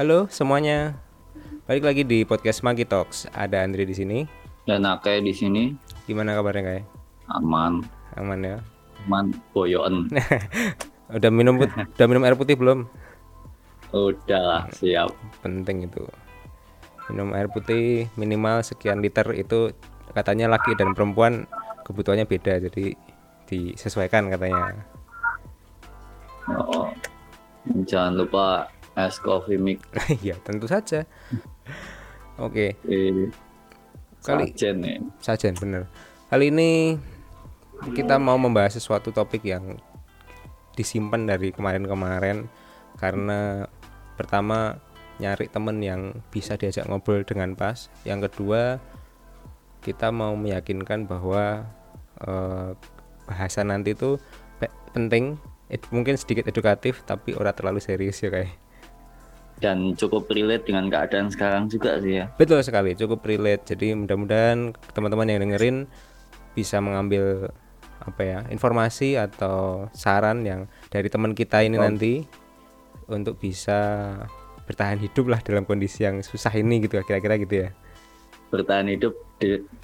Halo 0.00 0.32
semuanya. 0.32 0.96
Balik 1.68 1.84
lagi 1.84 2.08
di 2.08 2.24
podcast 2.24 2.64
Monkey 2.64 2.88
Talks. 2.88 3.28
Ada 3.36 3.60
Andre 3.60 3.84
di 3.84 3.92
sini. 3.92 4.24
Dan 4.64 4.88
Ake 4.88 5.20
di 5.20 5.28
sini 5.36 5.76
Gimana 6.08 6.32
kabarnya 6.32 6.64
kayak? 6.64 6.84
aman, 7.28 7.84
Aman 8.16 8.40
ya. 8.40 8.64
aman 9.04 9.28
boyoan. 9.52 10.08
Udah 11.20 11.28
minum 11.28 11.60
udah 11.60 12.06
minum 12.08 12.24
air 12.24 12.32
putih 12.32 12.56
belum? 12.56 12.88
Udah 13.92 14.40
lah, 14.40 14.62
siap. 14.72 15.12
Penting 15.44 15.84
itu. 15.84 16.08
Minum 17.12 17.36
air 17.36 17.52
putih 17.52 18.08
minimal 18.16 18.64
sekian 18.64 19.04
liter 19.04 19.28
itu 19.36 19.68
katanya 20.16 20.48
laki 20.48 20.80
dan 20.80 20.96
perempuan 20.96 21.44
kebutuhannya 21.84 22.24
beda 22.24 22.56
jadi 22.56 22.96
disesuaikan 23.52 24.32
katanya. 24.32 24.80
Oh, 26.48 26.88
jangan 27.84 28.16
lupa 28.16 28.72
es 28.96 29.16
coffee 29.18 29.58
mix 29.58 29.82
ya 30.26 30.34
tentu 30.42 30.66
saja. 30.66 31.06
Oke, 32.40 32.74
di 32.82 33.28
Kali- 34.20 34.50
sajen 34.52 34.76
ya. 34.80 34.96
sajen 35.20 35.54
bener. 35.56 35.84
Kali 36.28 36.48
ini 36.48 36.96
kita 37.92 38.20
mau 38.20 38.36
membahas 38.36 38.76
sesuatu 38.76 39.10
topik 39.10 39.44
yang 39.44 39.76
disimpan 40.76 41.24
dari 41.26 41.52
kemarin-kemarin 41.52 42.48
karena 42.96 43.68
pertama 44.16 44.76
nyari 45.20 45.48
temen 45.52 45.80
yang 45.84 46.00
bisa 46.32 46.56
diajak 46.56 46.88
ngobrol 46.88 47.24
dengan 47.24 47.52
pas. 47.56 47.88
Yang 48.04 48.32
kedua 48.32 48.80
kita 49.80 50.12
mau 50.12 50.36
meyakinkan 50.36 51.08
bahwa 51.08 51.64
eh, 52.24 52.72
bahasa 53.28 53.64
nanti 53.64 53.92
itu 53.92 54.16
pe- 54.60 54.72
penting, 54.92 55.36
mungkin 55.88 56.16
sedikit 56.16 56.48
edukatif 56.48 57.04
tapi 57.04 57.32
ora 57.36 57.52
terlalu 57.52 57.80
serius 57.80 58.20
ya 58.20 58.32
kayak. 58.32 58.52
Dan 59.60 59.92
cukup 59.92 60.26
relate 60.32 60.64
dengan 60.64 60.88
keadaan 60.88 61.28
sekarang 61.28 61.68
juga 61.68 62.00
sih 62.00 62.24
ya. 62.24 62.32
Betul 62.40 62.64
sekali, 62.64 62.96
cukup 62.96 63.20
relate. 63.28 63.76
Jadi 63.76 63.92
mudah-mudahan 63.92 64.72
teman-teman 64.96 65.28
yang 65.28 65.40
dengerin 65.44 65.84
bisa 66.56 66.80
mengambil 66.80 67.52
apa 68.00 68.22
ya 68.24 68.38
informasi 68.48 69.20
atau 69.20 69.84
saran 69.92 70.40
yang 70.48 70.64
dari 70.88 71.12
teman 71.12 71.36
kita 71.36 71.60
ini 71.60 71.76
nanti 71.76 72.24
untuk 73.12 73.36
bisa 73.36 74.16
bertahan 74.64 74.96
hidup 74.96 75.28
lah 75.28 75.44
dalam 75.44 75.68
kondisi 75.68 76.08
yang 76.08 76.24
susah 76.24 76.48
ini 76.56 76.80
gitu 76.80 76.96
kira-kira 77.04 77.36
gitu 77.36 77.68
ya 77.68 77.70
Bertahan 78.48 78.88
hidup 78.90 79.14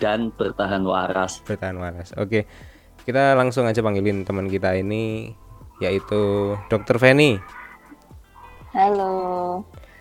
dan 0.01 0.35
bertahan 0.35 0.83
waras. 0.83 1.39
bertahan 1.47 1.79
waras. 1.79 2.11
Oke, 2.19 2.49
kita 3.07 3.39
langsung 3.39 3.63
aja 3.63 3.79
panggilin 3.79 4.27
teman 4.27 4.51
kita 4.51 4.75
ini 4.75 5.31
yaitu 5.79 6.57
Dokter 6.67 6.99
Feni. 6.99 7.39
Halo. 8.75 9.36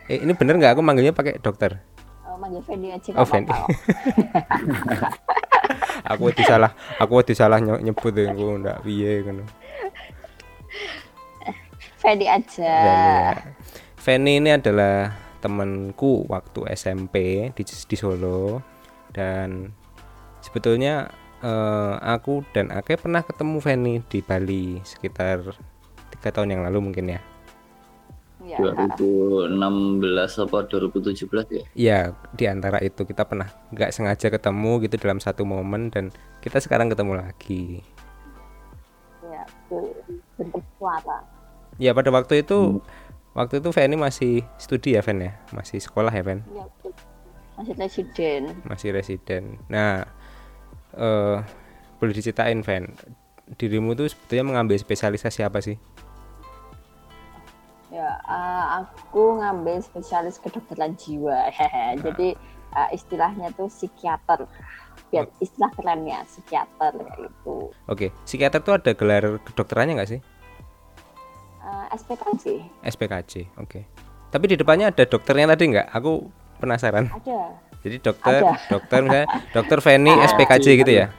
Eh, 0.05 0.21
ini 0.21 0.37
bener 0.37 0.61
nggak 0.61 0.77
aku 0.77 0.85
manggilnya 0.85 1.17
pakai 1.17 1.41
dokter? 1.41 1.81
Oh, 2.29 2.37
manggil 2.37 2.61
Fendi 2.61 2.93
aja 2.93 3.09
Oh, 3.17 3.25
nggak 3.25 3.29
Fendi. 3.29 3.53
aku 6.11 6.21
wedi 6.29 6.43
salah, 6.45 6.71
aku 7.01 7.13
wedi 7.17 7.33
salah 7.33 7.57
nye- 7.57 7.81
nyebut 7.81 8.13
aku 8.13 8.61
ndak 8.61 8.85
piye 8.85 9.25
ngono. 9.25 9.41
Fendi 11.97 12.29
aja. 12.29 12.69
Ya. 12.69 13.33
Feni 13.97 14.37
ini 14.37 14.53
adalah 14.53 15.09
temanku 15.41 16.29
waktu 16.29 16.69
SMP 16.77 17.49
di, 17.57 17.63
di 17.65 17.97
Solo 17.97 18.61
dan 19.09 19.73
sebetulnya 20.45 21.09
eh, 21.41 21.95
aku 21.97 22.45
dan 22.53 22.69
Ake 22.69 23.01
pernah 23.01 23.25
ketemu 23.25 23.57
Feni 23.57 23.93
di 24.05 24.21
Bali 24.21 24.77
sekitar 24.85 25.41
tiga 26.13 26.29
tahun 26.29 26.53
yang 26.53 26.61
lalu 26.69 26.93
mungkin 26.93 27.09
ya. 27.09 27.21
Ya, 28.45 28.61
2016 28.61 29.49
apa 30.45 30.57
2017 30.69 31.49
ya? 31.49 31.63
Iya 31.73 31.99
di 32.37 32.45
antara 32.45 32.77
itu 32.85 33.01
kita 33.01 33.25
pernah 33.25 33.49
nggak 33.73 33.89
sengaja 33.89 34.29
ketemu 34.29 34.85
gitu 34.85 34.95
dalam 35.01 35.17
satu 35.17 35.41
momen 35.49 35.89
dan 35.89 36.13
kita 36.45 36.61
sekarang 36.61 36.93
ketemu 36.93 37.17
lagi. 37.25 37.81
ya, 39.25 39.41
bentuk 40.37 40.61
suara. 40.77 41.25
Ya 41.81 41.91
pada 41.97 42.13
waktu 42.13 42.45
itu 42.45 42.85
waktu 43.33 43.59
itu 43.59 43.69
Feni 43.73 43.97
masih 43.97 44.45
studi 44.61 44.93
ya 44.93 45.01
Fen 45.01 45.25
ya 45.25 45.33
masih 45.49 45.81
sekolah 45.81 46.13
ya 46.13 46.21
Fen. 46.21 46.45
Ya, 46.53 46.65
masih 47.57 47.73
presiden. 47.73 48.41
masih 48.69 48.89
residen. 48.93 49.43
Nah, 49.73 50.05
eh 50.93 51.41
boleh 51.97 52.13
diceritain, 52.13 52.59
Van, 52.61 52.91
dirimu 53.55 53.95
tuh 53.95 54.11
sebetulnya 54.11 54.45
mengambil 54.45 54.75
spesialisasi 54.77 55.41
apa 55.41 55.63
sih? 55.63 55.79
Ya, 57.95 58.19
eh, 58.27 58.65
aku 58.83 59.39
ngambil 59.39 59.79
spesialis 59.79 60.35
kedokteran 60.43 60.99
jiwa. 60.99 61.47
Jadi 62.03 62.35
eh, 62.75 62.89
istilahnya 62.91 63.55
tuh 63.55 63.71
psikiater. 63.71 64.43
Biar 65.07 65.31
istilah 65.39 65.71
kerennya 65.71 66.27
psikiater 66.27 66.91
kayak 66.91 67.15
gitu. 67.23 67.71
Oke, 67.87 68.11
psikiater 68.27 68.59
tuh 68.59 68.75
ada 68.75 68.91
gelar 68.91 69.39
kedokterannya 69.47 69.95
nggak 69.95 70.11
sih? 70.11 70.19
Eh, 71.63 71.85
SPKJ 71.95 72.43
SPKJ, 72.83 73.33
oke. 73.63 73.79
Tapi 74.27 74.45
di 74.51 74.59
depannya 74.59 74.91
ada 74.91 75.03
dokternya 75.07 75.55
tadi 75.55 75.63
nggak? 75.71 75.87
Aku 75.95 76.27
penasaran. 76.59 77.07
ada. 77.07 77.63
Jadi 77.85 78.01
dokter, 78.01 78.41
Ada. 78.41 78.57
dokter 78.65 78.99
misalnya 79.05 79.27
dokter 79.53 79.77
Feni 79.77 80.09
SPKJ 80.33 80.67
gitu 80.81 80.91
ya? 80.91 81.13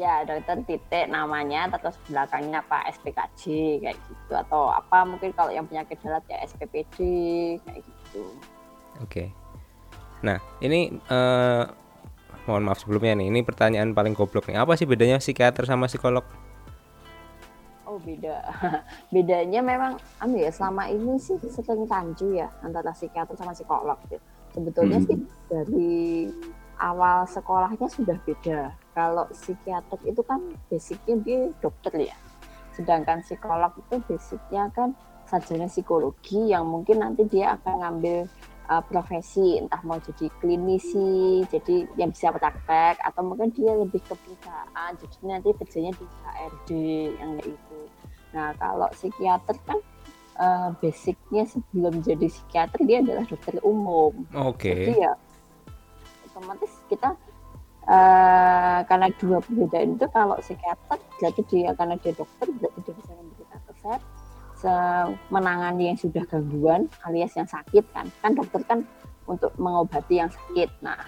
Ya, 0.00 0.24
dokter 0.24 0.64
titik 0.64 1.12
namanya 1.12 1.68
terus 1.68 2.00
belakangnya 2.08 2.64
apa 2.64 2.88
SPKJ 2.88 3.42
kayak 3.84 3.96
gitu 4.00 4.32
atau 4.32 4.72
apa 4.72 5.04
mungkin 5.04 5.28
kalau 5.36 5.52
yang 5.52 5.68
penyakit 5.68 6.00
darat 6.00 6.24
ya 6.24 6.40
SPPD 6.40 6.96
kayak 7.60 7.84
gitu. 7.84 8.24
Oke. 9.04 9.28
Nah, 10.24 10.40
ini 10.64 10.88
eh 10.88 11.64
mohon 12.48 12.64
maaf 12.64 12.80
sebelumnya 12.80 13.12
nih. 13.20 13.28
Ini 13.28 13.40
pertanyaan 13.44 13.92
paling 13.92 14.16
goblok 14.16 14.48
nih. 14.48 14.56
Apa 14.56 14.72
sih 14.72 14.88
bedanya 14.88 15.20
psikiater 15.20 15.68
sama 15.68 15.84
psikolog? 15.84 16.24
Oh 17.84 18.00
beda. 18.00 18.40
Bedanya 19.14 19.60
memang 19.60 19.98
anu 20.16 20.38
ya 20.38 20.48
selama 20.48 20.88
ini 20.88 21.18
sih 21.18 21.36
sering 21.42 21.84
rancu 21.84 22.32
ya 22.32 22.48
antara 22.64 22.96
psikiater 22.96 23.36
sama 23.36 23.52
psikolog. 23.52 24.00
gitu. 24.08 24.16
Sebetulnya 24.56 24.96
Hmm. 24.96 25.06
sih 25.10 25.18
dari 25.50 25.92
awal 26.80 27.28
sekolahnya 27.28 27.84
sudah 27.84 28.16
beda. 28.24 28.72
Kalau 28.90 29.24
psikiater 29.30 29.98
itu 30.02 30.22
kan 30.26 30.40
basicnya 30.66 31.14
dia 31.22 31.40
dokter 31.62 32.10
ya. 32.10 32.16
Sedangkan 32.74 33.22
psikolog 33.22 33.70
itu 33.78 34.02
basicnya 34.06 34.70
kan 34.74 34.98
sarjana 35.30 35.70
psikologi 35.70 36.50
yang 36.50 36.66
mungkin 36.66 37.06
nanti 37.06 37.22
dia 37.30 37.54
akan 37.54 37.74
ngambil 37.86 38.26
uh, 38.66 38.82
profesi 38.82 39.62
entah 39.62 39.78
mau 39.86 40.02
jadi 40.02 40.26
klinisi, 40.42 41.46
jadi 41.46 41.86
yang 41.94 42.10
bisa 42.10 42.34
praktek 42.34 42.98
atau 43.02 43.22
mungkin 43.22 43.54
dia 43.54 43.74
lebih 43.78 44.02
ke 44.02 44.14
perusahaan, 44.14 44.90
jadi 44.98 45.16
nanti 45.22 45.48
kerjanya 45.54 45.92
di 45.94 46.06
HRD 46.06 46.70
yang 47.18 47.30
kayak 47.38 47.48
itu. 47.54 47.78
Nah 48.34 48.50
kalau 48.58 48.88
psikiater 48.90 49.56
kan 49.66 49.78
uh, 50.38 50.68
basicnya 50.82 51.46
sebelum 51.46 52.02
jadi 52.02 52.26
psikiater 52.26 52.80
dia 52.82 52.98
adalah 53.02 53.22
dokter 53.26 53.54
umum. 53.62 54.26
Oke. 54.34 54.74
Jadi 54.90 54.94
ya 54.98 55.14
otomatis 56.30 56.72
kita 56.86 57.18
eh 57.88 58.78
karena 58.84 59.08
dua 59.16 59.40
perbedaan 59.40 59.96
itu 59.96 60.06
kalau 60.12 60.36
psikiater 60.38 60.98
berarti 61.16 61.42
dia 61.48 61.72
karena 61.74 61.94
dia 61.96 62.12
dokter 62.12 62.46
berarti 62.52 62.78
dia 62.84 62.94
bisa 62.94 63.10
memberikan 63.16 63.60
resep. 63.68 64.00
Se- 64.60 65.12
menangani 65.32 65.88
yang 65.88 65.98
sudah 65.98 66.20
gangguan 66.28 66.84
alias 67.08 67.32
yang 67.32 67.48
sakit 67.48 67.84
kan. 67.96 68.06
Kan 68.20 68.36
dokter 68.36 68.60
kan 68.68 68.84
untuk 69.24 69.56
mengobati 69.56 70.20
yang 70.20 70.28
sakit. 70.28 70.68
Nah 70.84 71.00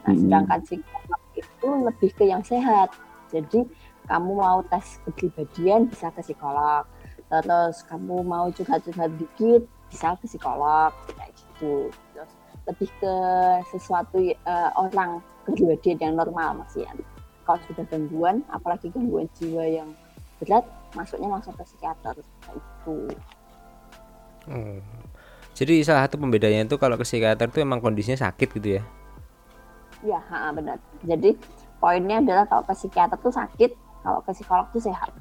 nah 0.00 0.12
Hmm. 0.14 0.20
sedangkan 0.22 0.60
psikolog 0.64 1.22
itu 1.36 1.68
lebih 1.68 2.10
ke 2.14 2.24
yang 2.24 2.42
sehat. 2.46 2.94
Jadi 3.28 3.66
kamu 4.08 4.30
mau 4.38 4.62
tes 4.70 5.02
kepribadian 5.04 5.90
bisa 5.90 6.08
ke 6.14 6.22
psikolog. 6.22 6.86
Terus 7.30 7.82
kamu 7.86 8.26
mau 8.26 8.46
curhat-curhat 8.50 9.10
dikit 9.18 9.66
bisa 9.90 10.14
ke 10.16 10.24
psikolog. 10.30 10.94
Kayak 11.14 11.34
gitu. 11.36 11.90
Terus 12.14 12.32
lebih 12.70 12.90
ke 13.02 13.14
sesuatu 13.74 14.18
eh, 14.22 14.70
orang 14.78 15.18
kepribadian 15.54 15.98
yang 16.00 16.14
normal 16.16 16.62
mas 16.62 16.74
ya 16.74 16.90
kalau 17.44 17.58
sudah 17.66 17.84
gangguan 17.88 18.42
apalagi 18.50 18.88
gangguan 18.92 19.26
jiwa 19.38 19.64
yang 19.66 19.88
berat 20.40 20.64
masuknya 20.96 21.28
langsung 21.28 21.54
ke 21.56 21.62
psikiater 21.66 22.16
itu 22.54 22.96
Oh. 24.48 24.80
Jadi 25.52 25.84
salah 25.84 26.08
satu 26.08 26.16
pembedanya 26.16 26.64
itu 26.64 26.80
kalau 26.80 26.96
ke 26.96 27.04
psikiater 27.04 27.52
itu 27.52 27.60
emang 27.60 27.84
kondisinya 27.84 28.16
sakit 28.16 28.48
gitu 28.56 28.80
ya? 28.80 28.82
ya 30.00 30.16
ha, 30.16 30.48
benar 30.48 30.80
jadi 31.04 31.36
poinnya 31.76 32.24
adalah 32.24 32.48
kalau 32.48 32.64
ke 32.64 32.72
psikiater 32.72 33.20
tuh 33.20 33.28
sakit 33.28 33.76
kalau 34.00 34.24
ke 34.24 34.32
psikolog 34.32 34.64
tuh 34.72 34.80
sehat 34.80 35.12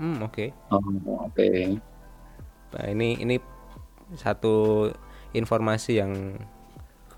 Hmm 0.00 0.24
oke. 0.24 0.48
Oh, 0.72 0.80
oke. 1.28 1.48
Nah 2.72 2.84
ini 2.88 3.20
ini 3.20 3.36
satu 4.16 4.88
informasi 5.36 6.00
yang 6.00 6.40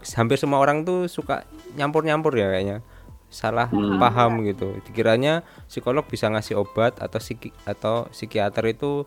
hampir 0.06 0.36
semua 0.36 0.58
orang 0.58 0.82
tuh 0.82 1.06
suka 1.06 1.42
nyampur-nyampur 1.72 2.32
ya 2.32 2.48
kayaknya 2.48 2.78
salah 3.26 3.66
Hmm. 3.66 3.96
paham 3.96 4.44
gitu. 4.44 4.78
Dikiranya 4.82 5.40
psikolog 5.64 6.04
bisa 6.04 6.28
ngasih 6.28 6.54
obat 6.56 6.94
atau 6.96 7.18
psiki 7.18 7.50
atau 7.64 8.06
psikiater 8.08 8.62
itu 8.68 9.02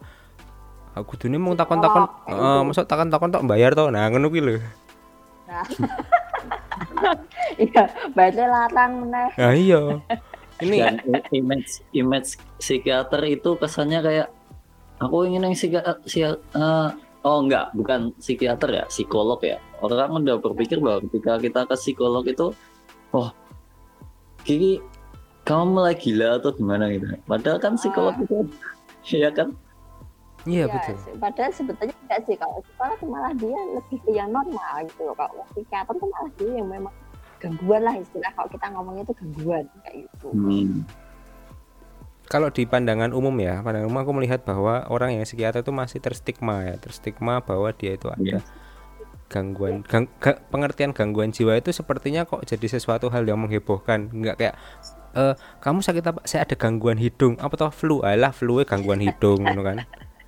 aku 0.92 1.14
dune 1.16 1.38
mung 1.38 1.54
takon-takon 1.54 2.04
Psikolog, 2.04 2.26
kayak 2.26 2.36
eh 2.36 2.50
gitu. 2.52 2.68
masuk 2.68 2.86
takon-takon 2.86 3.30
tok 3.30 3.46
bayar 3.46 3.72
to 3.72 3.88
nah 3.88 4.04
ngono 4.06 4.28
kuwi 4.28 4.42
lho 4.42 4.54
Nah. 5.46 5.64
Iya, 7.58 7.84
berarti 8.12 8.44
larang 8.44 8.92
meneh. 9.00 9.30
nah 9.34 9.54
iya 9.54 9.80
ini 10.58 10.78
Dan 10.78 10.98
i- 11.08 11.26
image 11.32 11.72
image 11.92 12.30
psikiater 12.58 13.22
itu 13.24 13.56
kesannya 13.56 14.02
kayak 14.02 14.28
aku 14.98 15.24
ingin 15.24 15.46
yang 15.46 15.54
psiki, 15.54 15.78
si, 16.04 16.22
eh, 16.22 16.36
oh 17.28 17.44
enggak, 17.44 17.76
bukan 17.76 18.16
psikiater 18.16 18.70
ya, 18.72 18.84
psikolog 18.88 19.40
ya. 19.44 19.60
Orang 19.84 20.24
udah 20.24 20.40
berpikir 20.40 20.80
bahwa 20.80 21.04
ketika 21.06 21.36
kita 21.44 21.62
ke 21.68 21.76
psikolog 21.76 22.24
itu, 22.24 22.56
oh, 23.12 23.30
Kiki, 24.48 24.80
kamu 25.44 25.76
mulai 25.76 25.96
gila 26.00 26.40
atau 26.40 26.56
gimana 26.56 26.88
gitu. 26.88 27.04
Padahal 27.28 27.60
kan 27.60 27.76
psikolog 27.76 28.16
Ah. 28.16 28.24
itu, 28.24 28.38
iya 29.12 29.30
kan? 29.32 29.52
iya 30.48 30.64
Ya, 30.64 30.72
betul 30.72 30.96
Padahal 31.20 31.52
sebetulnya 31.52 31.96
tidak 32.08 32.20
sih 32.24 32.36
kalau 32.40 32.64
psikolog 32.64 33.00
malah 33.12 33.34
dia 33.36 33.60
lebih 33.76 34.00
ke 34.00 34.12
yang 34.16 34.32
normal 34.32 34.88
gitu 34.88 35.12
loh. 35.12 35.16
Kalau 35.20 35.44
psikiater 35.52 35.94
tuh 36.00 36.08
malah 36.08 36.32
dia 36.40 36.52
yang 36.56 36.68
memang 36.72 36.96
gangguan 37.44 37.82
lah 37.84 37.96
istilah 38.00 38.32
kalau 38.34 38.50
kita 38.50 38.66
ngomongnya 38.72 39.04
itu 39.04 39.16
gangguan 39.20 39.66
kayak 39.84 39.96
gitu. 40.08 40.28
Hmm. 40.32 40.88
Kalau 42.28 42.48
di 42.48 42.64
pandangan 42.64 43.12
umum 43.12 43.34
ya 43.38 43.60
pandangan 43.60 43.88
umum 43.88 44.00
aku 44.00 44.12
melihat 44.14 44.44
bahwa 44.44 44.84
orang 44.88 45.16
yang 45.16 45.24
psikiater 45.24 45.64
itu 45.64 45.72
masih 45.72 46.00
terstigma 46.00 46.64
ya 46.64 46.76
terstigma 46.76 47.40
bahwa 47.40 47.72
dia 47.72 47.96
itu 47.96 48.08
ada 48.08 48.20
Iya. 48.20 48.40
gangguan 49.28 49.84
gang- 49.84 50.08
ga- 50.18 50.40
pengertian 50.48 50.92
gangguan 50.92 51.32
jiwa 51.32 51.56
itu 51.56 51.72
sepertinya 51.72 52.24
kok 52.24 52.44
jadi 52.44 52.64
sesuatu 52.70 53.08
hal 53.08 53.24
yang 53.24 53.36
menghebohkan. 53.38 54.08
Nggak 54.08 54.36
kayak 54.38 54.56
eh 55.14 55.34
kamu 55.60 55.84
sakit 55.84 56.04
apa? 56.06 56.20
Saya 56.24 56.48
ada 56.48 56.56
gangguan 56.56 56.96
hidung. 56.96 57.36
Apa 57.36 57.58
toh? 57.58 57.68
Flu. 57.68 58.00
Alah 58.02 58.32
flu 58.32 58.64
gangguan 58.64 59.04
hidung 59.04 59.44
gitu 59.44 59.62
kan. 59.62 59.84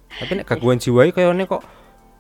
Tapi 0.10 0.32
nek 0.36 0.46
gangguan 0.46 0.84
jiwa 0.84 1.08
itu 1.08 1.16
kayaknya 1.16 1.48
kok 1.48 1.64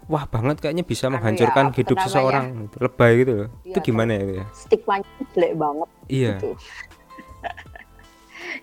wah 0.07 0.23
banget 0.25 0.57
kayaknya 0.57 0.81
bisa 0.81 1.05
Anu 1.05 1.11
ya, 1.11 1.15
menghancurkan 1.19 1.65
apa 1.67 1.75
hidup 1.75 1.97
seseorang 1.99 2.45
gitu. 2.63 2.75
lebay 2.79 3.11
gitu 3.17 3.31
loh. 3.35 3.47
Itu 3.61 3.75
Iya, 3.75 3.83
gimana 3.83 4.11
ya 4.15 4.21
itu 4.21 4.33
ya? 4.33 4.45
Stigmanya 4.55 5.07
jelek 5.29 5.53
banget 5.53 5.89
iya. 6.07 6.31
gitu. 6.39 6.49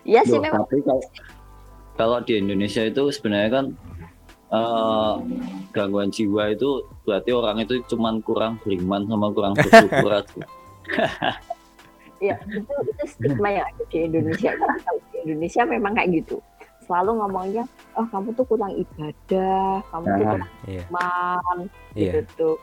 Iya 0.03 0.21
sih 0.23 0.37
Loh, 0.37 0.43
memang. 0.43 0.63
tapi 0.67 0.79
kalau 0.83 1.03
kalau 1.97 2.17
di 2.21 2.33
Indonesia 2.37 2.85
itu 2.85 3.03
sebenarnya 3.09 3.49
kan 3.49 3.65
eh, 4.53 5.13
gangguan 5.73 6.13
jiwa 6.13 6.53
itu 6.53 6.85
berarti 7.03 7.31
orang 7.33 7.57
itu 7.65 7.81
cuman 7.89 8.21
kurang 8.23 8.61
beriman 8.61 9.03
sama 9.09 9.27
kurang 9.33 9.53
bersyukur 9.57 10.11
aja. 10.13 10.43
ya 12.27 12.33
itu 12.49 12.73
itu 12.89 13.03
stigma 13.05 13.49
yang 13.51 13.65
ada 13.67 13.83
di 13.89 13.97
Indonesia. 14.05 14.49
Karena 14.55 14.77
kalau 14.85 15.01
di 15.11 15.17
Indonesia 15.25 15.61
memang 15.65 15.93
kayak 15.97 16.09
gitu. 16.23 16.37
Selalu 16.87 17.19
ngomongnya 17.19 17.63
oh 17.99 18.07
kamu 18.07 18.31
tuh 18.37 18.45
kurang 18.47 18.71
ibadah 18.71 19.83
kamu 19.91 20.05
tuh 20.07 20.23
Nah. 20.23 20.31
kurang 20.31 20.51
iya. 20.69 20.83
iman 20.87 21.57
iya. 21.97 22.13
gitu 22.15 22.31
tuh. 22.37 22.55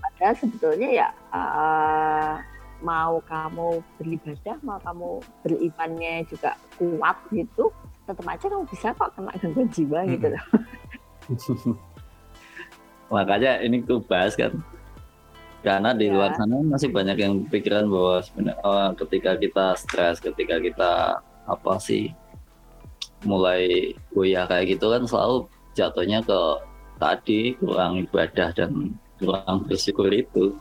Padahal 0.00 0.34
sebetulnya 0.36 0.88
ya 0.92 1.08
eh, 1.32 2.32
mau 2.80 3.20
kamu 3.24 3.80
beribadah 3.96 4.56
mau 4.60 4.78
kamu 4.80 5.10
berimannya 5.44 6.24
juga 6.26 6.56
kuat 6.76 7.16
gitu 7.30 7.68
tetap 8.04 8.26
aja 8.26 8.46
kamu 8.48 8.64
bisa 8.68 8.90
kok 8.92 9.12
kena 9.14 9.32
gangguan 9.38 9.68
jiwa 9.70 10.00
gitu 10.08 10.26
loh 10.32 10.44
Makanya 13.10 13.58
ini 13.66 13.82
ku 13.82 13.98
bahas 13.98 14.38
kan. 14.38 14.54
Karena 15.60 15.92
di 15.92 16.08
Ya. 16.08 16.14
luar 16.14 16.32
sana 16.38 16.56
masih 16.62 16.88
banyak 16.88 17.18
yang 17.20 17.42
pikiran 17.50 17.90
bahwa 17.90 18.22
sebenarnya 18.22 18.56
oh, 18.64 18.90
ketika 18.96 19.36
kita 19.36 19.66
stres, 19.76 20.22
ketika 20.22 20.56
kita 20.56 20.92
apa 21.44 21.74
sih 21.82 22.14
mulai 23.26 23.92
goyah 24.14 24.48
kayak 24.48 24.78
gitu 24.78 24.88
kan 24.88 25.04
selalu 25.04 25.44
jatuhnya 25.76 26.24
ke 26.24 26.40
tadi 26.96 27.52
kurang 27.60 28.00
ibadah 28.08 28.54
dan 28.56 28.94
kurang 29.20 29.66
bersyukur 29.68 30.08
itu. 30.08 30.56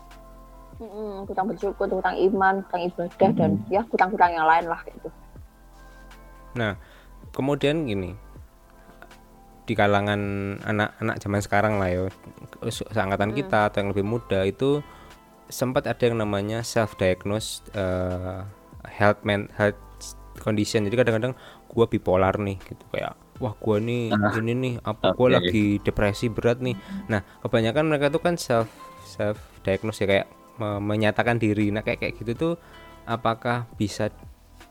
Mm-mm, 0.79 1.27
kurang 1.27 1.51
bersyukur 1.51 1.87
kurang 1.91 2.15
iman 2.15 2.63
kurang 2.67 2.83
ibadah 2.87 3.31
dan 3.35 3.51
ya 3.67 3.83
kurang-kurang 3.91 4.31
yang 4.31 4.47
lain 4.47 4.65
lah 4.71 4.79
gitu. 4.87 5.11
Kemudian 7.35 7.85
gini 7.85 8.15
di 9.69 9.77
kalangan 9.77 10.19
anak-anak 10.65 11.15
zaman 11.21 11.41
sekarang 11.45 11.73
lah 11.77 11.89
ya 11.93 12.01
se- 12.73 12.89
seangkatan 12.89 13.37
kita 13.37 13.69
atau 13.69 13.85
yang 13.85 13.89
lebih 13.93 14.01
muda 14.01 14.41
itu 14.41 14.81
sempat 15.45 15.85
ada 15.85 16.01
yang 16.09 16.17
namanya 16.17 16.65
self 16.65 16.97
diagnose 16.97 17.61
health 18.89 19.21
men 19.21 19.45
health 19.53 19.77
condition. 20.41 20.89
Jadi 20.89 20.95
kadang-kadang 20.97 21.33
gua 21.69 21.85
bipolar 21.85 22.33
nih 22.41 22.57
gitu. 22.65 22.81
Kayak 22.89 23.13
wah 23.37 23.53
gua 23.61 23.77
nih 23.77 24.09
ini 24.41 24.53
nih 24.57 24.73
apa 24.81 25.13
gua 25.13 25.27
oke. 25.29 25.35
lagi 25.37 25.77
depresi 25.85 26.33
berat 26.33 26.65
nih. 26.65 26.73
Nah 27.05 27.21
kebanyakan 27.45 27.93
mereka 27.93 28.09
tuh 28.09 28.21
kan 28.25 28.41
self 28.41 28.73
self 29.05 29.37
diagnose 29.61 30.01
ya 30.01 30.07
kayak 30.09 30.27
me- 30.59 30.83
menyatakan 30.83 31.39
diri 31.39 31.71
nah 31.71 31.81
kayak 31.81 32.03
kayak 32.03 32.13
gitu 32.19 32.31
tuh 32.35 32.53
apakah 33.07 33.65
bisa 33.79 34.11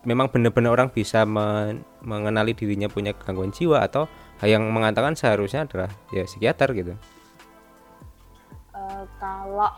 memang 0.06 0.31
benar-benar 0.31 0.79
orang 0.79 0.88
bisa 0.93 1.26
men- 1.26 1.82
mengenali 2.05 2.55
dirinya 2.55 2.87
punya 2.87 3.17
gangguan 3.17 3.50
jiwa 3.50 3.82
atau 3.82 4.06
yang 4.46 4.62
mengatakan 4.70 5.19
seharusnya 5.19 5.67
adalah 5.67 5.90
ya 6.14 6.23
psikiater 6.23 6.70
gitu. 6.76 6.94
Eh, 8.79 9.05
kalau 9.19 9.73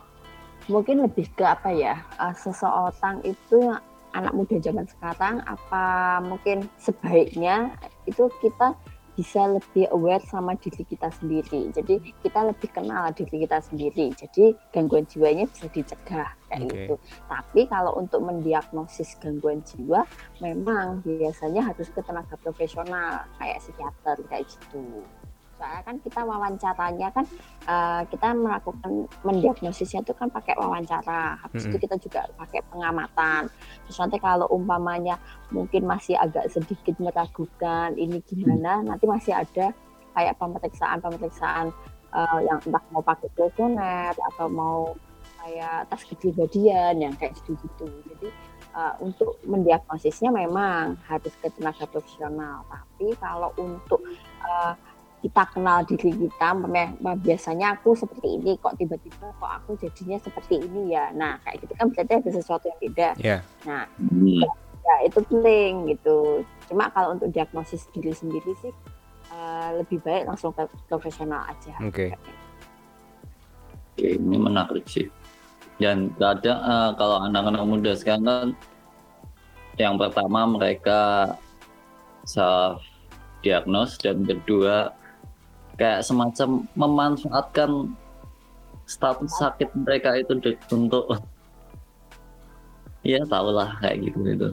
mungkin 0.68 1.08
lebih 1.08 1.32
ke 1.32 1.44
apa 1.46 1.72
ya 1.72 2.04
eh, 2.20 2.34
seseorang 2.36 3.24
itu 3.24 3.72
anak 4.12 4.34
muda 4.34 4.58
zaman 4.58 4.84
sekarang 4.90 5.40
apa 5.46 6.18
mungkin 6.26 6.66
sebaiknya 6.76 7.72
itu 8.04 8.26
kita 8.42 8.74
bisa 9.20 9.44
lebih 9.52 9.84
aware 9.92 10.24
sama 10.24 10.56
diri 10.56 10.80
kita 10.88 11.12
sendiri. 11.12 11.68
Jadi 11.76 12.00
kita 12.24 12.48
lebih 12.48 12.72
kenal 12.72 13.12
diri 13.12 13.44
kita 13.44 13.60
sendiri. 13.60 14.16
Jadi 14.16 14.56
gangguan 14.72 15.04
jiwanya 15.04 15.44
bisa 15.44 15.68
dicegah 15.68 16.32
kayak 16.48 16.64
Oke. 16.64 16.72
gitu. 16.72 16.94
Tapi 17.28 17.60
kalau 17.68 18.00
untuk 18.00 18.24
mendiagnosis 18.24 19.20
gangguan 19.20 19.60
jiwa 19.60 20.08
memang 20.40 21.04
biasanya 21.04 21.68
harus 21.68 21.92
ke 21.92 22.00
tenaga 22.00 22.40
profesional 22.40 23.28
kayak 23.36 23.60
psikiater 23.60 24.16
kayak 24.32 24.48
gitu 24.48 25.04
soalnya 25.60 25.84
kan 25.84 25.96
kita 26.00 26.20
wawancaranya 26.24 27.08
kan 27.12 27.24
eh, 27.68 28.02
kita 28.08 28.32
melakukan 28.32 29.04
mendiagnosisnya 29.20 30.00
itu 30.00 30.16
kan 30.16 30.32
pakai 30.32 30.56
wawancara. 30.56 31.36
Habis 31.44 31.68
itu 31.68 31.76
Mm-mm. 31.76 31.84
kita 31.84 31.96
juga 32.00 32.20
pakai 32.40 32.64
pengamatan. 32.72 33.52
Terus 33.84 33.98
nanti 34.00 34.16
kalau 34.16 34.48
umpamanya 34.48 35.20
mungkin 35.52 35.84
masih 35.84 36.16
agak 36.16 36.48
sedikit 36.48 36.96
meragukan 36.96 37.92
ini 38.00 38.24
gimana 38.24 38.80
nanti 38.80 39.04
masih 39.04 39.36
ada 39.36 39.76
kayak 40.16 40.34
pemeriksaan 40.40 41.04
pemeriksaan 41.04 41.68
eh, 42.16 42.40
yang 42.48 42.58
entah 42.64 42.84
mau 42.88 43.04
pakai 43.04 43.28
kuesioner 43.36 44.16
atau 44.16 44.48
mau 44.48 44.96
kayak 45.44 45.88
tes 45.92 46.02
kepribadian 46.08 47.04
yang 47.04 47.14
kayak 47.20 47.36
gitu-gitu. 47.42 47.84
Jadi 47.84 48.28
eh, 48.76 48.94
untuk 49.04 49.36
mendiagnosisnya 49.44 50.32
memang 50.32 50.96
harus 51.04 51.32
ke 51.36 51.52
tenaga 51.52 51.84
profesional. 51.84 52.64
Tapi 52.68 53.12
kalau 53.20 53.52
untuk 53.60 54.00
eh, 54.40 54.74
kita 55.20 55.42
kenal 55.52 55.84
diri 55.84 56.10
kita 56.16 56.48
biasanya 57.20 57.76
aku 57.76 57.92
seperti 57.92 58.40
ini 58.40 58.56
kok 58.56 58.72
tiba-tiba 58.80 59.28
kok 59.36 59.52
aku 59.60 59.76
jadinya 59.76 60.16
seperti 60.16 60.64
ini 60.64 60.96
ya 60.96 61.12
nah 61.12 61.36
kayak 61.44 61.60
gitu 61.60 61.72
kan 61.76 61.92
berarti 61.92 62.12
ada 62.16 62.30
sesuatu 62.32 62.64
yang 62.68 62.80
beda 62.80 63.08
Ya, 63.20 63.38
nah 63.68 63.84
Hmm. 64.00 64.40
ya 64.80 64.94
itu 65.06 65.20
penting 65.28 65.92
gitu 65.92 66.42
cuma 66.72 66.88
kalau 66.90 67.14
untuk 67.14 67.28
diagnosis 67.30 67.84
diri 67.92 68.16
sendiri 68.16 68.52
sih 68.64 68.72
eh, 69.30 69.68
lebih 69.76 70.00
baik 70.00 70.24
langsung 70.24 70.56
ke 70.56 70.64
profesional 70.88 71.44
aja 71.46 71.76
oke. 71.84 72.16
Oke, 74.00 74.16
ini 74.16 74.40
menarik 74.40 74.88
sih. 74.88 75.12
Dan 75.76 76.08
kadang 76.16 76.56
eh, 76.64 76.90
kalau 76.96 77.20
anak-anak 77.28 77.64
muda 77.68 77.92
sekarang 77.92 78.24
kan 78.24 78.48
yang 79.76 80.00
pertama 80.00 80.48
mereka 80.48 81.32
self 82.24 82.80
diagnose 83.44 84.00
dan 84.00 84.24
kedua 84.24 84.92
kayak 85.80 86.04
semacam 86.04 86.68
memanfaatkan 86.76 87.96
status 88.84 89.32
sakit 89.40 89.72
mereka 89.72 90.12
itu 90.20 90.36
untuk 90.76 91.08
ya 93.00 93.24
tahulah 93.24 93.80
kayak 93.80 94.12
gitu 94.12 94.18
gitu. 94.28 94.48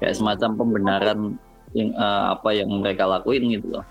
Kayak 0.00 0.16
semacam 0.16 0.50
pembenaran 0.56 1.18
yang 1.76 1.92
eh, 1.92 2.24
apa 2.32 2.48
yang 2.56 2.72
mereka 2.80 3.04
lakuin 3.04 3.52
gitu 3.52 3.68
loh. 3.68 3.84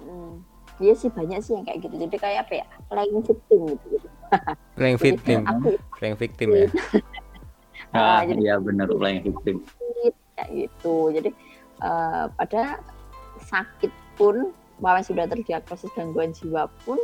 Mm. 0.00 0.40
Iya 0.80 0.94
sih 0.96 1.12
banyak 1.12 1.44
sih 1.44 1.52
yang 1.52 1.68
kayak 1.68 1.84
gitu. 1.84 1.94
Jadi 2.00 2.16
kayak 2.16 2.38
apa 2.48 2.52
ya? 2.64 2.66
Playing 2.88 3.20
victim 3.20 3.60
gitu, 3.76 3.84
gitu. 3.92 4.08
Playing 4.72 4.98
victim, 4.98 5.38
aku 5.44 5.68
playing 6.00 6.16
victim 6.16 6.48
ya. 6.56 6.66
Ah, 7.94 8.20
ah 8.20 8.20
jadi- 8.28 8.44
iya 8.44 8.54
benar 8.60 8.88
playing 8.92 9.24
victim. 9.24 9.62
kayak 10.36 10.48
gitu. 10.52 11.12
Jadi 11.12 11.30
eh, 11.80 12.24
pada 12.34 12.80
sakit 13.40 13.92
pun 14.16 14.52
bahwa 14.80 15.00
sudah 15.00 15.24
terdiagnosis 15.28 15.92
gangguan 15.96 16.32
jiwa 16.36 16.68
pun 16.84 17.00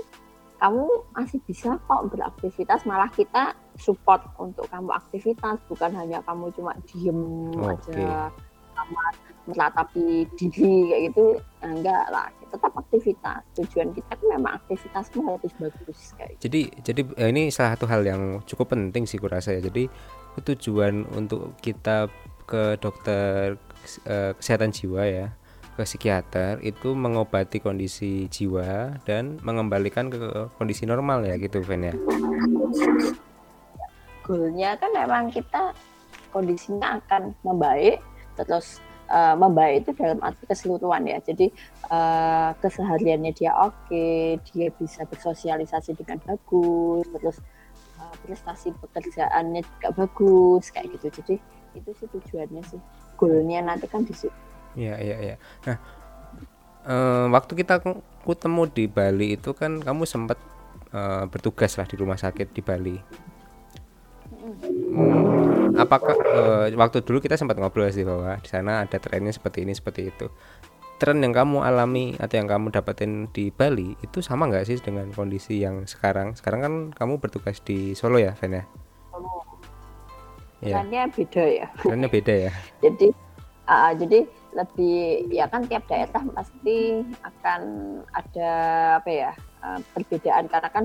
kamu 0.62 0.86
masih 1.18 1.42
bisa 1.42 1.74
kok 1.90 2.06
beraktivitas 2.14 2.86
malah 2.86 3.10
kita 3.10 3.50
support 3.74 4.22
untuk 4.38 4.70
kamu 4.70 4.94
aktivitas 4.94 5.58
bukan 5.66 5.90
hanya 5.98 6.22
kamu 6.22 6.54
cuma 6.54 6.72
diem 6.86 7.50
Oke. 7.58 7.90
aja 7.90 8.30
kamar 8.72 9.12
meratapi 9.42 10.22
diri 10.38 10.94
kayak 10.94 11.02
gitu 11.10 11.26
nah, 11.58 11.72
enggak 11.74 12.04
lah 12.14 12.30
tetap 12.52 12.72
aktivitas 12.78 13.42
tujuan 13.58 13.90
kita 13.96 14.12
kan 14.12 14.26
memang 14.28 14.54
aktivitas 14.60 15.08
harus 15.10 15.52
bagus 15.56 16.00
kayak 16.14 16.30
gitu. 16.36 16.40
Jadi 16.46 16.60
jadi 16.84 17.00
eh, 17.18 17.28
ini 17.32 17.42
salah 17.48 17.74
satu 17.74 17.88
hal 17.88 18.04
yang 18.04 18.44
cukup 18.44 18.76
penting 18.76 19.08
sih 19.08 19.16
kurasa 19.16 19.56
ya. 19.56 19.60
Jadi 19.64 19.88
tujuan 20.44 21.08
untuk 21.16 21.56
kita 21.64 22.12
ke 22.44 22.76
dokter 22.76 23.56
eh, 24.04 24.36
kesehatan 24.36 24.70
jiwa 24.70 25.02
ya 25.08 25.26
ke 25.72 25.82
psikiater 25.88 26.60
itu 26.60 26.92
mengobati 26.92 27.64
kondisi 27.64 28.28
jiwa 28.28 29.00
dan 29.08 29.40
mengembalikan 29.40 30.12
ke 30.12 30.52
kondisi 30.60 30.84
normal 30.84 31.24
ya 31.24 31.40
gitu 31.40 31.64
Ven 31.64 31.88
ya. 31.88 31.94
goalnya 34.22 34.78
kan 34.78 34.90
memang 34.94 35.32
kita 35.32 35.74
kondisinya 36.30 37.00
akan 37.02 37.34
membaik 37.44 38.00
terus 38.38 38.80
uh, 39.12 39.36
membaik 39.36 39.84
itu 39.84 39.90
dalam 39.98 40.18
arti 40.24 40.48
keseluruhan 40.48 41.04
ya. 41.04 41.18
Jadi 41.20 41.52
uh, 41.92 42.56
kesehariannya 42.62 43.32
dia 43.36 43.52
oke 43.52 44.40
dia 44.40 44.68
bisa 44.78 45.04
bersosialisasi 45.04 45.98
dengan 46.00 46.22
bagus 46.24 47.04
terus 47.12 47.36
uh, 48.00 48.14
prestasi 48.24 48.72
pekerjaannya 48.80 49.60
juga 49.66 49.88
bagus 49.92 50.72
kayak 50.72 50.96
gitu. 50.96 51.20
Jadi 51.20 51.34
itu 51.76 51.90
sih 52.00 52.08
tujuannya 52.08 52.62
sih. 52.64 52.80
Goalnya 53.20 53.60
nanti 53.66 53.86
kan 53.86 54.02
di 54.08 54.16
situ 54.16 54.51
Iya 54.72 54.94
iya 55.00 55.16
iya. 55.20 55.36
Nah, 55.68 55.76
uh, 56.88 57.26
waktu 57.32 57.52
kita 57.60 57.84
ketemu 58.22 58.62
di 58.70 58.84
Bali 58.88 59.36
itu 59.36 59.50
kan 59.52 59.82
kamu 59.82 60.06
sempat 60.06 60.38
uh, 60.94 61.26
bertugas 61.28 61.76
lah 61.76 61.86
di 61.86 61.96
rumah 61.98 62.16
sakit 62.16 62.54
di 62.54 62.62
Bali. 62.62 62.96
Hmm, 64.92 65.76
apakah 65.78 66.16
uh, 66.18 66.66
waktu 66.74 67.04
dulu 67.06 67.22
kita 67.22 67.38
sempat 67.38 67.56
ngobrol 67.60 67.88
sih 67.94 68.02
bahwa 68.02 68.36
di 68.42 68.48
sana 68.50 68.82
ada 68.82 68.98
trennya 68.98 69.30
seperti 69.30 69.62
ini 69.62 69.72
seperti 69.76 70.10
itu. 70.10 70.26
Tren 70.98 71.18
yang 71.18 71.34
kamu 71.34 71.66
alami 71.66 72.14
atau 72.14 72.38
yang 72.38 72.46
kamu 72.46 72.70
dapetin 72.70 73.26
di 73.34 73.50
Bali 73.50 73.98
itu 74.06 74.22
sama 74.22 74.46
nggak 74.46 74.70
sih 74.70 74.78
dengan 74.78 75.10
kondisi 75.10 75.58
yang 75.58 75.82
sekarang? 75.86 76.38
Sekarang 76.38 76.60
kan 76.62 76.74
kamu 76.94 77.18
bertugas 77.18 77.58
di 77.62 77.98
Solo 77.98 78.22
ya, 78.22 78.38
Ven 78.38 78.62
ya? 78.62 78.64
Iya. 80.62 80.78
Trennya 80.78 81.02
beda 81.10 81.44
ya. 81.50 81.66
Trennya 81.82 82.08
beda 82.08 82.34
ya. 82.38 82.52
jadi 82.86 83.06
uh, 83.66 83.92
jadi 83.98 84.18
lebih 84.52 85.32
ya 85.32 85.48
kan 85.48 85.64
tiap 85.64 85.88
daerah 85.88 86.22
pasti 86.36 87.00
akan 87.24 87.60
ada 88.12 88.52
apa 89.00 89.10
ya 89.10 89.32
uh, 89.64 89.80
perbedaan 89.96 90.44
karena 90.48 90.68
kan 90.68 90.84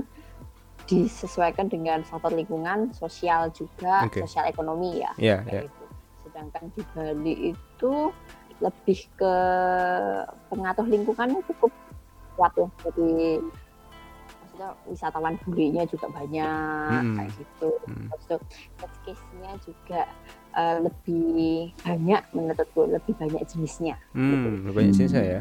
disesuaikan 0.88 1.68
dengan 1.68 2.00
faktor 2.00 2.32
lingkungan, 2.32 2.96
sosial 2.96 3.52
juga, 3.52 4.08
okay. 4.08 4.24
sosial 4.24 4.48
ekonomi 4.48 5.04
ya. 5.04 5.12
Yeah, 5.20 5.44
yeah. 5.44 5.68
Itu. 5.68 5.84
Sedangkan 6.24 6.72
di 6.72 6.82
Bali 6.96 7.34
itu 7.52 7.92
lebih 8.58 9.00
ke 9.14 9.34
pengatur 10.48 10.88
lingkungannya 10.88 11.44
cukup 11.44 11.70
kuat 12.40 12.56
ya. 12.56 12.68
Jadi 12.88 13.44
maksudnya 14.40 14.68
wisatawan 14.88 15.34
bulinya 15.44 15.84
juga 15.84 16.06
banyak 16.08 17.00
hmm. 17.04 17.16
kayak 17.20 17.30
gitu. 17.36 17.70
Hmm. 17.84 18.08
Terus 18.24 18.42
case-nya 19.04 19.52
juga 19.62 20.00
uh, 20.58 20.76
lebih 20.82 21.70
banyak 21.86 22.22
menurutku 22.34 22.90
lebih 22.90 23.14
banyak 23.14 23.42
jenisnya. 23.46 23.94
Hmm, 24.12 24.26
gitu. 24.34 24.48
lebih 24.66 24.72
banyak 24.74 24.92
jenisnya 24.98 25.22
ya. 25.22 25.40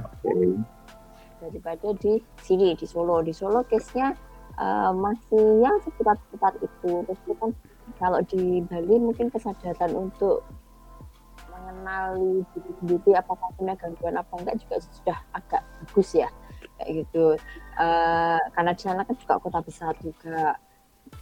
Daripada 1.41 1.89
di 1.97 2.21
sini 2.41 2.77
di 2.77 2.86
Solo, 2.86 3.25
di 3.25 3.33
Solo 3.33 3.65
case-nya 3.65 4.13
uh, 4.62 4.93
masih 4.93 5.65
yang 5.65 5.77
sekitar-sekitar 5.81 6.53
itu. 6.62 6.91
Terus 7.05 7.19
kan 7.41 7.51
kalau 7.97 8.19
di 8.29 8.62
Bali 8.69 8.95
mungkin 9.01 9.33
kesadaran 9.33 9.93
untuk 9.97 10.45
mengenali 11.50 12.45
diri 12.53 12.71
sendiri 12.79 13.12
apakah 13.17 13.50
punya 13.57 13.74
gangguan 13.75 14.15
apa 14.15 14.33
enggak 14.38 14.55
juga 14.62 14.75
sudah 14.77 15.17
agak 15.33 15.62
bagus 15.83 16.13
ya 16.13 16.29
kayak 16.77 17.03
gitu 17.03 17.33
uh, 17.81 18.39
karena 18.53 18.71
di 18.77 18.81
sana 18.86 19.01
kan 19.01 19.15
juga 19.17 19.41
kota 19.41 19.59
besar 19.65 19.93
juga 19.97 20.55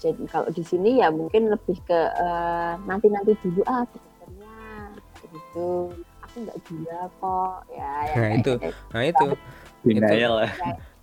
jadi 0.05 0.23
kalau 0.29 0.49
di 0.53 0.61
sini 0.61 1.01
ya 1.01 1.09
mungkin 1.09 1.49
lebih 1.49 1.81
ke 1.81 1.99
uh, 2.13 2.77
nanti-nanti 2.85 3.33
dulu 3.41 3.65
ah 3.65 3.81
dokternya 3.89 4.57
gitu 5.33 5.89
aku 6.21 6.35
nggak 6.45 6.57
gila 6.69 7.01
kok. 7.17 7.57
Ya, 7.73 7.93
ya 8.05 8.13
nah 8.13 8.29
itu. 8.37 8.51
gitu. 8.61 8.69
nah 8.93 9.01
itu. 9.01 9.27
Denial 9.85 10.35
ya 10.45 10.49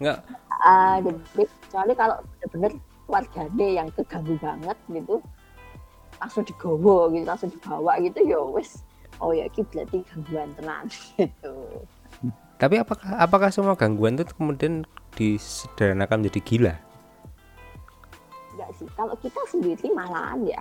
nggak. 0.03 0.19
uh, 0.63 0.97
jadi 1.03 1.43
kecuali 1.47 1.93
kalau 1.95 2.17
benar-benar 2.23 2.73
warganya 3.07 3.67
yang 3.83 3.89
keganggu 3.95 4.35
banget 4.43 4.79
gitu 4.91 5.17
langsung 6.19 6.43
digowo 6.47 7.11
gitu 7.11 7.27
langsung 7.27 7.51
dibawa 7.51 7.99
gitu 7.99 8.19
ya 8.23 8.39
wes 8.55 8.83
oh 9.23 9.31
ya 9.35 9.47
ini 9.47 9.63
berarti 9.71 9.99
gangguan 10.11 10.51
tenang 10.59 10.87
gitu. 11.19 11.55
Tapi 12.59 12.79
apakah 12.79 13.19
apakah 13.19 13.51
semua 13.51 13.75
gangguan 13.75 14.15
itu 14.15 14.31
kemudian 14.35 14.87
disederhanakan 15.19 16.23
menjadi 16.23 16.41
gila 16.43 16.75
sih 18.77 18.89
kalau 18.95 19.15
kita 19.19 19.41
sendiri 19.51 19.91
malahan 19.95 20.41
ya 20.47 20.61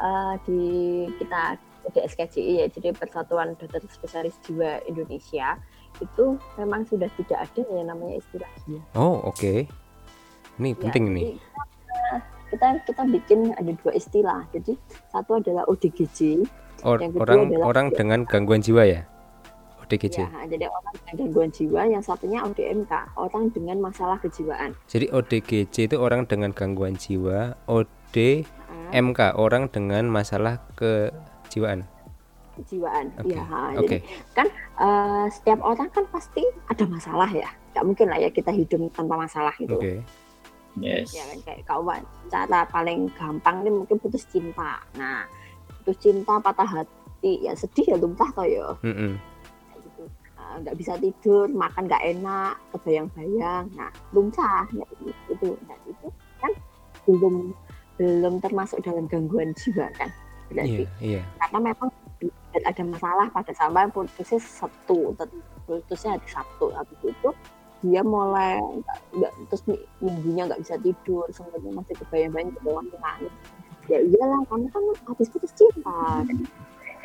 uh, 0.00 0.34
di 0.48 1.04
kita 1.20 1.58
di 1.92 2.00
SKCI 2.00 2.52
ya 2.64 2.66
jadi 2.72 2.96
Persatuan 2.96 3.54
Dokter 3.60 3.84
Spesialis 3.92 4.40
Jiwa 4.46 4.80
Indonesia 4.88 5.60
itu 6.02 6.40
memang 6.58 6.82
sudah 6.88 7.06
tidak 7.14 7.38
ada 7.46 7.62
yang 7.70 7.86
namanya 7.86 8.18
istilah 8.18 8.50
gila. 8.66 8.82
Oh 8.98 9.22
oke, 9.22 9.38
okay. 9.38 9.58
ini 10.58 10.74
ya, 10.74 10.80
penting 10.80 11.04
nih. 11.14 11.24
Kita, 12.50 12.66
kita 12.86 13.02
bikin 13.10 13.54
ada 13.54 13.72
dua 13.82 13.92
istilah. 13.94 14.40
Jadi 14.54 14.78
satu 15.10 15.42
adalah 15.42 15.66
ODGJ. 15.66 16.42
Or, 16.86 16.98
yang 16.98 17.14
kedua 17.14 17.22
orang 17.26 17.40
adalah 17.50 17.64
orang 17.66 17.86
dengan 17.94 18.20
gangguan 18.26 18.62
jiwa 18.62 18.82
ya. 18.86 19.02
ODGJ. 19.94 20.18
Ya, 20.18 20.30
jadi 20.50 20.66
orang 20.66 20.94
dengan 20.98 21.14
gangguan 21.22 21.50
jiwa, 21.54 21.80
yang 21.86 22.02
satunya 22.02 22.38
ODMK, 22.42 22.92
orang 23.14 23.44
dengan 23.54 23.76
masalah 23.78 24.18
kejiwaan. 24.18 24.74
Jadi 24.90 25.06
ODGJ 25.14 25.76
itu 25.94 25.96
orang 26.02 26.26
dengan 26.26 26.50
gangguan 26.50 26.98
jiwa, 26.98 27.54
ODMK 27.70 29.20
hmm. 29.22 29.38
orang 29.38 29.70
dengan 29.70 30.10
masalah 30.10 30.58
kejiwaan. 30.74 31.86
Kejiwaan, 32.54 33.10
okay. 33.18 33.34
ya. 33.34 33.42
Okay. 33.82 34.00
kan 34.30 34.46
uh, 34.78 35.26
setiap 35.30 35.58
orang 35.62 35.90
kan 35.90 36.06
pasti 36.10 36.42
ada 36.70 36.84
masalah 36.86 37.30
ya. 37.30 37.50
Gak 37.74 37.82
mungkin 37.86 38.06
lah 38.10 38.18
ya 38.18 38.30
kita 38.30 38.54
hidup 38.54 38.90
tanpa 38.94 39.14
masalah 39.18 39.54
gitu. 39.58 39.78
Oke. 39.78 39.82
Okay. 39.82 39.98
Yes. 40.74 41.14
Ya 41.14 41.22
kan 41.30 41.38
kayak 41.46 41.62
kawan 41.70 42.02
cara 42.30 42.66
paling 42.66 43.06
gampang 43.14 43.62
ini 43.62 43.70
mungkin 43.70 43.98
putus 43.98 44.26
cinta. 44.26 44.82
Nah, 44.98 45.22
putus 45.82 46.02
cinta 46.02 46.38
patah 46.42 46.66
hati 46.66 47.46
ya 47.46 47.54
sedih 47.54 47.94
ya 47.94 47.96
lumrah 47.98 48.30
toh 48.34 48.46
ya. 48.46 48.74
Mm 48.82 48.94
-mm 48.94 49.33
nggak 50.62 50.76
bisa 50.78 50.96
tidur 51.00 51.50
makan 51.50 51.86
nggak 51.90 52.04
enak 52.16 52.54
kebayang-bayang. 52.74 53.64
Nah 53.74 53.90
lumsah 54.14 54.68
ya, 54.72 54.86
itu. 55.30 55.56
Nah, 55.66 55.78
itu 55.88 56.08
kan 56.38 56.52
belum 57.04 57.52
belum 57.98 58.34
termasuk 58.42 58.82
dalam 58.82 59.06
gangguan 59.06 59.54
jiwa 59.54 59.86
kan? 59.94 60.10
Berarti 60.50 60.84
yeah, 61.00 61.20
yeah. 61.20 61.24
karena 61.40 61.72
memang 61.72 61.90
ada 62.54 62.82
masalah 62.86 63.26
pada 63.34 63.52
sama 63.52 63.90
putusnya 63.90 64.38
satu 64.38 65.12
putusnya 65.66 66.16
hari 66.16 66.28
Sabtu. 66.30 66.70
Habis 66.72 67.00
itu 67.02 67.30
dia 67.84 68.00
mulai 68.00 68.62
nggak 69.12 69.32
terus 69.52 69.62
minggunya 70.00 70.48
nggak 70.48 70.62
bisa 70.64 70.74
tidur 70.80 71.26
sebenarnya 71.34 71.70
masih 71.76 71.94
kebayang-bayang 72.04 72.50
kebayang 72.60 72.88
nangis. 73.02 73.34
Ya 73.84 74.00
iyalah 74.00 74.40
karena 74.48 74.68
kan 74.72 74.82
habis 75.12 75.28
putus 75.28 75.52
cinta. 75.52 76.24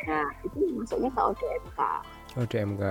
Nah 0.08 0.26
itu 0.40 0.58
masuknya 0.72 1.12
ke 1.12 1.20
ODMK 1.20 1.80
ODMK 2.40 2.82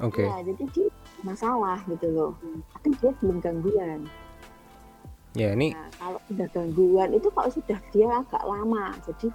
Oke. 0.00 0.24
Okay. 0.24 0.26
Ya, 0.28 0.38
jadi 0.48 0.64
dia 0.72 0.88
masalah 1.20 1.78
gitu 1.84 2.08
loh. 2.08 2.32
Tapi 2.78 2.88
dia 2.96 3.12
belum 3.20 3.36
gangguan. 3.44 4.08
Ya 5.32 5.56
ini. 5.56 5.72
Nah, 5.72 5.88
kalau 5.96 6.20
sudah 6.28 6.48
gangguan 6.52 7.10
itu 7.16 7.28
kalau 7.32 7.50
sudah 7.52 7.78
dia 7.92 8.08
agak 8.08 8.44
lama, 8.44 8.92
jadi 9.04 9.28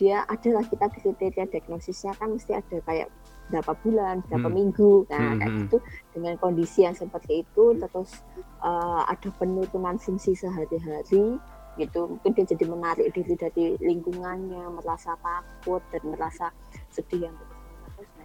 dia 0.00 0.16
adalah 0.26 0.64
kita 0.64 0.88
kriteria 0.88 1.44
diagnosisnya 1.52 2.16
kan 2.16 2.32
mesti 2.32 2.56
ada 2.56 2.76
kayak 2.88 3.08
berapa 3.52 3.72
bulan, 3.84 4.24
berapa 4.24 4.48
hmm. 4.48 4.56
minggu, 4.56 5.04
nah 5.12 5.20
hmm. 5.20 5.38
kayak 5.38 5.52
hmm. 5.52 5.60
gitu 5.60 5.76
dengan 6.16 6.34
kondisi 6.40 6.88
yang 6.88 6.96
seperti 6.96 7.44
itu 7.44 7.64
terus 7.76 8.24
uh, 8.64 9.04
ada 9.04 9.28
penurunan 9.36 10.00
fungsi 10.00 10.32
sehari-hari 10.32 11.36
gitu 11.80 12.00
mungkin 12.04 12.30
dia 12.36 12.44
jadi 12.44 12.64
menarik 12.68 13.06
diri 13.16 13.32
dari 13.32 13.66
lingkungannya 13.80 14.76
merasa 14.76 15.16
takut 15.24 15.80
dan 15.88 16.02
merasa 16.04 16.46
sedih 16.92 17.28
yang 17.28 17.36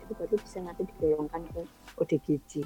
itu 0.08 0.16
baru 0.16 0.36
bisa 0.40 0.58
nanti 0.64 0.82
digolongkan 0.88 1.44
ke 1.52 1.62
ODGJ. 2.00 2.64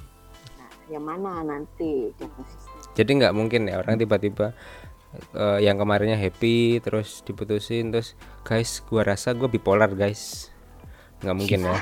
Nah, 0.61 0.69
yang 0.93 1.01
mana 1.01 1.41
nanti 1.41 2.13
diagnosisnya? 2.13 2.93
Jadi 2.93 3.11
nggak 3.17 3.33
mungkin 3.33 3.65
ya 3.65 3.81
orang 3.81 3.97
tiba-tiba 3.97 4.53
uh, 5.33 5.59
yang 5.59 5.77
kemarinnya 5.81 6.17
happy 6.17 6.79
terus 6.79 7.25
diputusin 7.25 7.91
terus 7.91 8.15
guys 8.45 8.79
gua 8.85 9.03
rasa 9.03 9.33
gua 9.35 9.49
bipolar 9.51 9.91
guys 9.91 10.53
nggak 11.21 11.37
mungkin 11.37 11.59
ya 11.67 11.77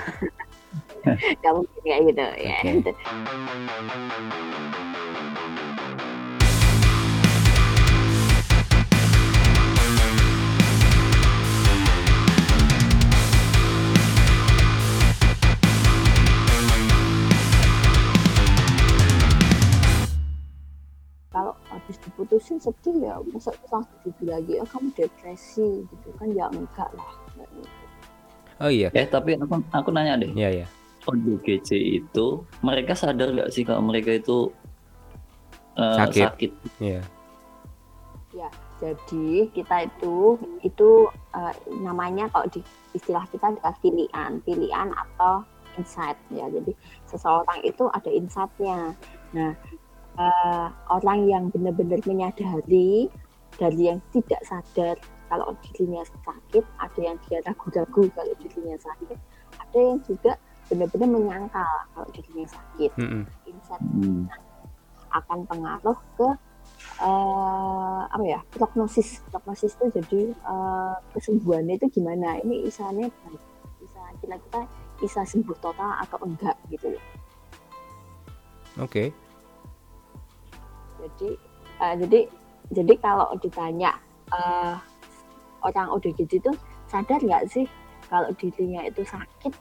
nggak 1.40 1.54
mungkin 1.56 1.80
kayak 1.82 2.02
gitu 2.12 2.22
ya 2.22 2.36
okay. 2.36 2.74
kalau 2.84 2.94
habis 21.90 22.06
diputusin 22.06 22.62
sedih 22.62 23.02
ya 23.02 23.18
masa 23.34 23.50
langsung 23.74 24.14
lagi 24.22 24.62
oh 24.62 24.68
kamu 24.70 24.94
depresi 24.94 25.90
gitu 25.90 26.10
kan 26.22 26.30
ya 26.38 26.46
enggak 26.54 26.86
lah. 26.94 27.10
Gitu. 27.34 27.70
oh 28.62 28.70
iya. 28.70 28.94
Eh 28.94 29.10
tapi 29.10 29.34
aku 29.42 29.58
aku 29.74 29.90
nanya 29.90 30.22
deh, 30.22 30.30
iya 30.38 30.62
iya. 30.62 30.68
ODGJ 31.10 31.74
itu 31.98 32.46
mereka 32.62 32.94
sadar 32.94 33.34
nggak 33.34 33.50
sih 33.50 33.66
kalau 33.66 33.82
mereka 33.82 34.14
itu 34.14 34.54
eh, 35.82 35.98
Sakit. 35.98 36.30
sakit? 36.30 36.52
iya. 36.78 37.02
Jadi 38.80 39.50
kita 39.52 39.90
itu 39.90 40.38
itu 40.62 41.10
eh, 41.34 41.54
namanya 41.82 42.30
kalau 42.30 42.46
di 42.54 42.62
istilah 42.94 43.26
kita 43.34 43.50
adalah 43.50 43.74
pilihan 43.82 44.38
pilihan 44.46 44.94
atau 44.94 45.42
insight 45.74 46.22
ya. 46.30 46.46
Jadi 46.54 46.78
seseorang 47.10 47.66
itu 47.66 47.90
ada 47.90 48.14
insightnya. 48.14 48.94
Nah 49.34 49.58
eh, 50.20 50.68
orang 50.92 51.20
yang 51.26 51.44
benar-benar 51.50 52.04
menyadari 52.04 53.08
dari 53.56 53.82
yang 53.92 54.00
tidak 54.12 54.42
sadar 54.44 54.96
kalau 55.30 55.54
dirinya 55.62 56.02
sakit 56.04 56.64
ada 56.82 57.00
yang 57.00 57.18
dia 57.28 57.40
ragu-ragu 57.46 58.04
kalau 58.18 58.34
dirinya 58.42 58.78
sakit 58.82 59.18
ada 59.62 59.78
yang 59.80 60.00
juga 60.04 60.34
benar-benar 60.70 61.10
menyangkal 61.10 61.76
kalau 61.94 62.08
dirinya 62.14 62.46
sakit. 62.46 62.92
Mm-mm. 62.98 63.24
insight 63.50 63.82
Hmm. 63.82 64.30
akan 65.10 65.42
pengaruh 65.50 65.98
ke 66.14 66.30
eh, 67.02 68.02
apa 68.06 68.26
ya 68.26 68.40
prognosis. 68.54 69.26
Prognosis 69.34 69.74
itu 69.74 69.86
jadi 69.98 70.22
eh, 70.34 70.96
kesembuhannya 71.18 71.82
itu 71.82 71.88
gimana? 71.90 72.38
Ini 72.46 72.70
isanya 72.70 73.10
baik. 73.26 73.42
Bisa 73.82 74.02
kita 74.22 74.36
kita 74.38 74.62
bisa 75.02 75.20
sembuh 75.26 75.58
total 75.58 75.98
atau 76.06 76.22
enggak 76.22 76.54
gitu 76.70 76.94
loh. 76.94 77.06
Oke 78.78 79.10
jadi 81.18 81.30
eh, 81.80 81.96
jadi 82.06 82.20
jadi 82.70 82.94
kalau 83.02 83.34
ditanya 83.42 83.98
eh, 84.30 84.74
orang 85.66 85.88
ODGJ 85.90 86.32
itu 86.40 86.52
sadar 86.86 87.20
nggak 87.20 87.50
sih 87.50 87.66
kalau 88.10 88.30
dirinya 88.38 88.82
itu 88.86 89.06
sakit 89.06 89.54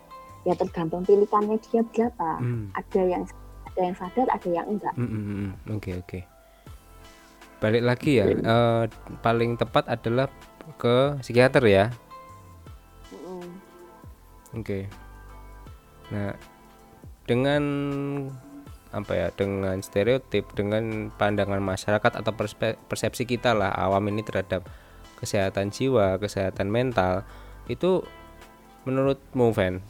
ya 0.47 0.55
tergantung 0.55 1.05
pilihannya 1.05 1.61
dia 1.69 1.83
berapa 1.85 2.41
Hmm. 2.41 2.73
ada 2.73 3.01
yang 3.03 3.25
ada 3.69 3.81
yang 3.83 3.97
sadar 3.97 4.27
ada 4.31 4.49
yang 4.49 4.67
enggak 4.67 4.95
Mm, 4.97 5.09
mm, 5.09 5.25
mm. 5.27 5.51
Oke 5.77 5.91
oke. 5.99 6.19
Balik 7.59 7.83
lagi 7.83 8.23
ya, 8.23 8.27
eh, 8.31 8.85
paling 9.19 9.59
tepat 9.59 9.91
adalah 9.91 10.31
ke 10.79 11.19
psikiater 11.19 11.65
ya. 11.67 11.91
Mm-mm. 13.11 13.51
Oke. 14.55 14.87
Nah, 16.09 16.33
dengan 17.27 17.63
apa 18.95 19.13
ya? 19.15 19.29
Dengan 19.35 19.81
stereotip, 19.81 20.53
dengan 20.57 21.13
pandangan 21.15 21.61
masyarakat 21.61 22.13
atau 22.25 22.33
persepsi 22.89 23.25
kita 23.29 23.53
lah 23.53 23.73
awam 23.75 24.09
ini 24.11 24.25
terhadap 24.25 24.67
kesehatan 25.19 25.75
jiwa, 25.75 26.17
kesehatan 26.23 26.71
mental 26.71 27.27
itu 27.67 28.07
menurutmu 28.87 29.53
Van, 29.53 29.85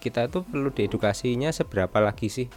kita 0.00 0.30
tuh 0.32 0.46
perlu 0.46 0.72
diedukasinya 0.72 1.52
seberapa 1.52 1.98
lagi 2.00 2.30
sih? 2.32 2.48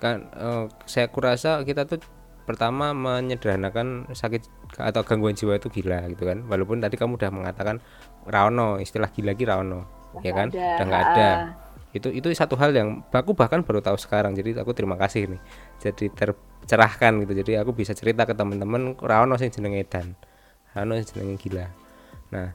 Kan 0.00 0.30
eh, 0.34 0.64
saya 0.88 1.10
kurasa 1.10 1.62
kita 1.62 1.86
tuh 1.86 2.02
pertama 2.48 2.96
menyederhanakan 2.96 4.08
sakit 4.16 4.48
atau 4.80 5.04
gangguan 5.04 5.36
jiwa 5.36 5.60
itu 5.60 5.68
gila 5.68 6.08
gitu 6.10 6.24
kan. 6.24 6.48
Walaupun 6.48 6.80
tadi 6.80 6.96
kamu 6.96 7.20
udah 7.20 7.30
mengatakan 7.30 7.78
Raono, 8.24 8.80
istilah 8.80 9.12
gila 9.12 9.36
lagi 9.36 9.44
Raono 9.44 9.98
ya 10.24 10.32
kan 10.34 10.48
udah 10.50 10.84
nggak 10.84 11.04
ada 11.14 11.28
itu 11.96 12.12
itu 12.12 12.28
satu 12.36 12.54
hal 12.60 12.76
yang 12.76 13.00
aku 13.08 13.32
bahkan 13.32 13.64
baru 13.64 13.80
tahu 13.80 13.96
sekarang 13.96 14.36
jadi 14.36 14.60
aku 14.60 14.76
terima 14.76 15.00
kasih 15.00 15.32
nih. 15.32 15.40
Jadi 15.80 16.12
tercerahkan 16.12 17.24
gitu 17.24 17.32
jadi 17.44 17.64
aku 17.64 17.72
bisa 17.72 17.96
cerita 17.96 18.28
ke 18.28 18.36
teman-teman 18.36 18.98
Raono 19.00 19.40
sing 19.40 19.48
jenenge 19.48 19.88
Edan 19.88 20.12
Raono 20.76 21.00
sing 21.00 21.08
jenenge 21.08 21.40
gila. 21.40 21.66
Nah 22.34 22.52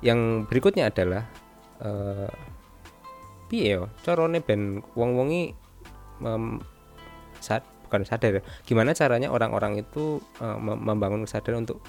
yang 0.00 0.48
berikutnya 0.48 0.88
adalah 0.88 1.28
eh 1.82 2.32
piye 3.52 3.76
yo 3.76 3.92
carane 4.00 4.40
ben 4.40 4.80
wong-wongi 4.96 5.52
mem, 6.24 6.64
sad, 7.42 7.60
bukan 7.84 8.06
sadar 8.08 8.40
ya, 8.40 8.42
gimana 8.64 8.96
caranya 8.96 9.28
orang-orang 9.28 9.84
itu 9.84 10.24
mem- 10.40 10.80
membangun 10.80 11.28
kesadaran 11.28 11.68
untuk 11.68 11.84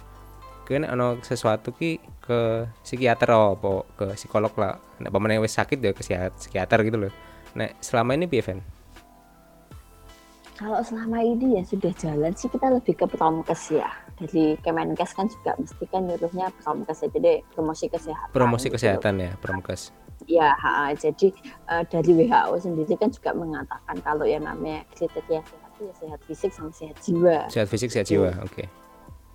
kene 0.64 0.88
ono 0.90 1.20
sesuatu 1.22 1.76
ki 1.76 2.00
ke 2.24 2.68
psikiater 2.84 3.30
apa 3.36 3.84
ke 4.00 4.06
psikolog 4.16 4.52
lah 4.56 4.80
nek 5.04 5.12
pamane 5.12 5.38
wis 5.44 5.54
sakit 5.56 5.78
ya 5.84 5.92
ke 5.92 6.00
psikiat- 6.02 6.40
psikiater 6.40 6.80
gitu 6.88 6.98
loh 6.98 7.14
nek 7.54 7.78
selama 7.84 8.16
ini 8.18 8.26
piye? 8.26 8.42
Kalau 10.54 10.80
selama 10.86 11.20
ini 11.26 11.58
ya 11.58 11.64
sudah 11.66 11.90
jalan 11.98 12.32
sih 12.38 12.46
kita 12.48 12.70
lebih 12.70 12.94
ke 12.94 13.06
promkes 13.10 13.74
ya. 13.74 13.90
Dari 14.16 14.54
Kemenkes 14.62 15.18
kan 15.18 15.26
juga 15.26 15.58
mesti 15.58 15.84
kan 15.90 16.06
nyuruhnya 16.06 16.54
promkes 16.62 17.02
ya. 17.04 17.10
Jadi 17.10 17.42
promosi 17.58 17.90
kesehatan. 17.90 18.30
promosi 18.32 18.70
gitu. 18.70 18.78
kesehatan 18.78 19.14
ya 19.20 19.32
promkes 19.42 19.90
Ya, 20.24 20.56
ha, 20.56 20.94
jadi 20.96 21.36
eh, 21.68 21.84
dari 21.92 22.12
WHO 22.16 22.56
sendiri 22.56 22.96
kan 22.96 23.12
juga 23.12 23.36
mengatakan 23.36 23.98
kalau 24.00 24.24
yang 24.24 24.48
namanya 24.48 24.88
kriteria 24.96 25.44
sehat 25.44 25.72
itu 25.76 25.82
ya 25.84 25.94
sehat 26.00 26.20
fisik 26.24 26.52
sama 26.56 26.72
sehat 26.72 26.96
jiwa. 27.04 27.38
sehat 27.52 27.68
fisik 27.68 27.90
sehat 27.92 28.08
jiwa 28.08 28.32
oke 28.40 28.64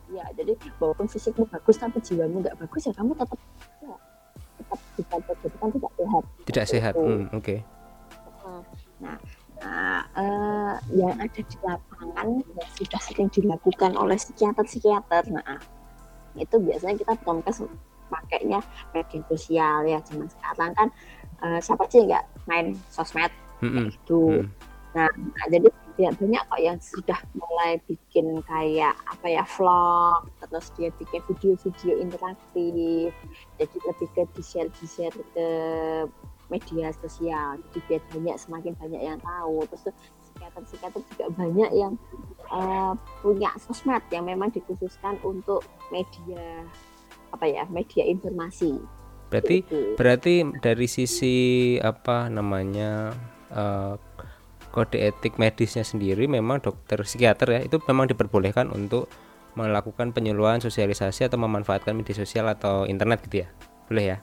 Ya, 0.09 0.25
jadi 0.33 0.57
walaupun 0.81 1.05
fisikmu 1.05 1.45
bagus 1.53 1.77
tapi 1.77 2.01
jiwamu 2.01 2.41
nggak 2.41 2.57
bagus 2.57 2.89
ya 2.89 2.97
kamu 2.97 3.13
tetap 3.13 3.37
ya, 3.85 3.97
tetap 4.57 4.79
bisa 4.97 5.17
jadi 5.21 5.57
kan 5.61 5.69
tidak 5.69 5.93
sehat. 6.01 6.23
tidak 6.49 6.65
sehat 6.65 6.95
Gitu. 6.97 7.05
hmm, 7.05 7.37
oke 7.37 7.57
Nah, 8.99 9.19
nah, 9.61 10.01
eh, 10.19 10.75
yang 10.97 11.15
ada 11.21 11.41
di 11.41 11.57
lapangan 11.63 12.29
yang 12.43 12.71
sudah 12.75 13.01
sering 13.05 13.29
dilakukan 13.31 13.93
oleh 13.95 14.17
psikiater-psikiater. 14.17 15.29
Nah, 15.31 15.61
itu 16.35 16.57
biasanya 16.59 16.97
kita 16.99 17.15
promkes 17.23 17.63
pakainya 18.09 18.65
media 18.97 19.21
sosial 19.29 19.85
ya 19.85 20.01
zaman 20.01 20.27
sekarang 20.33 20.71
kan 20.73 20.89
eh, 21.45 21.61
siapa 21.61 21.85
sih 21.93 22.09
nggak 22.09 22.25
main 22.49 22.73
sosmed 22.89 23.31
Mm-mm. 23.61 23.93
itu. 23.93 24.43
Hmm. 24.43 24.49
Nah, 24.97 25.09
nah, 25.13 25.47
jadi 25.53 25.69
ya 25.99 26.15
banyak 26.15 26.43
kok 26.47 26.63
yang 26.63 26.79
sudah 26.79 27.19
mulai 27.35 27.83
bikin 27.91 28.39
kayak 28.47 28.95
apa 29.11 29.27
ya 29.27 29.43
vlog, 29.43 30.31
terus 30.39 30.71
dia 30.79 30.95
bikin 30.95 31.21
video-video 31.27 31.95
interaktif, 31.99 33.11
jadi 33.59 33.77
lebih 33.83 34.09
ke 34.15 34.23
di 34.31 34.43
share 34.47 34.71
di 34.71 34.87
share 34.87 35.19
ke 35.35 35.49
media 36.49 36.95
sosial, 37.03 37.59
jadi 37.61 37.79
biar 37.91 38.03
banyak 38.15 38.37
semakin 38.39 38.73
banyak 38.79 39.03
yang 39.03 39.19
tahu. 39.21 39.67
Terus 39.69 39.91
psikiater-psikiater 40.33 41.03
juga 41.13 41.27
banyak 41.35 41.71
yang 41.75 41.93
eh, 42.55 42.93
punya 43.21 43.51
sosmed 43.59 44.01
yang 44.15 44.25
memang 44.25 44.55
dikhususkan 44.55 45.19
untuk 45.27 45.67
media 45.91 46.63
apa 47.35 47.45
ya 47.45 47.67
media 47.69 48.07
informasi. 48.07 48.79
berarti 49.29 49.61
Gitu. 49.61 49.93
berarti 50.01 50.35
dari 50.65 50.89
sisi 50.89 51.37
apa 51.85 52.33
namanya 52.33 53.13
eh, 53.53 53.95
kode 54.71 55.01
etik 55.01 55.41
medisnya 55.41 55.83
sendiri 55.83 56.29
memang 56.29 56.61
dokter 56.61 57.01
psikiater 57.03 57.49
ya 57.49 57.61
itu 57.65 57.81
memang 57.89 58.07
diperbolehkan 58.09 58.69
untuk 58.71 59.09
melakukan 59.59 60.15
penyuluhan 60.15 60.63
sosialisasi 60.63 61.27
atau 61.27 61.35
memanfaatkan 61.41 61.91
media 61.91 62.15
sosial 62.15 62.47
atau 62.47 62.87
internet 62.87 63.27
gitu 63.27 63.43
ya? 63.43 63.49
Boleh 63.91 64.05
ya? 64.15 64.19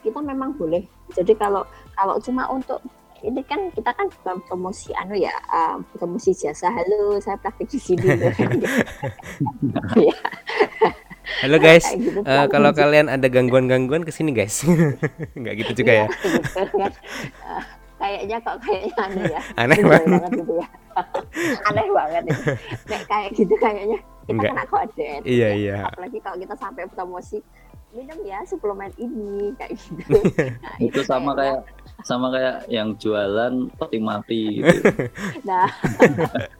Kita 0.00 0.24
memang 0.24 0.56
boleh. 0.56 0.86
Jadi 1.12 1.36
kalau 1.36 1.68
kalau 1.92 2.16
cuma 2.22 2.48
untuk 2.48 2.80
ini 3.20 3.42
kan 3.42 3.68
kita 3.74 3.90
kan 3.92 4.06
bukan 4.06 4.38
promosi 4.46 4.94
anu 4.94 5.18
ya 5.18 5.34
um, 5.50 5.84
promosi 5.98 6.32
jasa. 6.32 6.70
Halo 6.70 7.18
saya 7.20 7.36
praktik 7.36 7.68
di 7.68 7.78
sini. 7.78 8.06
Iya, 9.98 10.16
halo 11.44 11.60
guys. 11.60 11.84
Gitu. 11.92 12.24
eh, 12.24 12.46
kalau 12.48 12.72
kalian 12.72 13.12
ada 13.12 13.28
gangguan-gangguan 13.28 14.02
ke 14.06 14.10
sini 14.14 14.32
guys. 14.32 14.64
Nggak 15.38 15.54
gitu 15.66 15.84
juga 15.84 15.92
ya? 15.92 16.06
Gitu 16.08 16.76
kan. 16.78 16.92
Kayaknya 18.08 18.36
kok 18.40 18.56
kayaknya 18.64 18.92
aneh 19.04 19.24
ya. 19.28 19.40
Aneh 19.60 19.80
banget. 19.84 20.30
gitu 20.32 20.52
ya. 20.56 20.68
Aneh 21.68 21.86
banget 21.92 22.22
itu 22.24 22.42
Nek, 22.88 23.02
kayak 23.04 23.28
gitu 23.36 23.54
kayaknya 23.60 23.98
kita 24.24 24.32
Enggak. 24.32 24.52
kena 24.56 24.64
kode. 24.72 25.10
Iya 25.28 25.48
iya. 25.52 25.76
apalagi 25.92 26.18
kalau 26.24 26.36
kita 26.40 26.54
sampai 26.56 26.88
promosi 26.88 27.38
minum 27.92 28.16
ya 28.24 28.40
suplemen 28.48 28.92
ini 28.96 29.52
kayak 29.60 29.76
gitu. 29.76 30.20
Nah, 30.64 30.76
Itu 30.80 31.04
sama 31.04 31.36
kayak 31.36 31.68
sama 32.06 32.30
kayak 32.30 32.70
yang 32.70 32.94
jualan 32.94 33.74
peti 33.74 33.98
mati 33.98 34.62
gitu. 34.62 34.70
nah. 35.48 35.66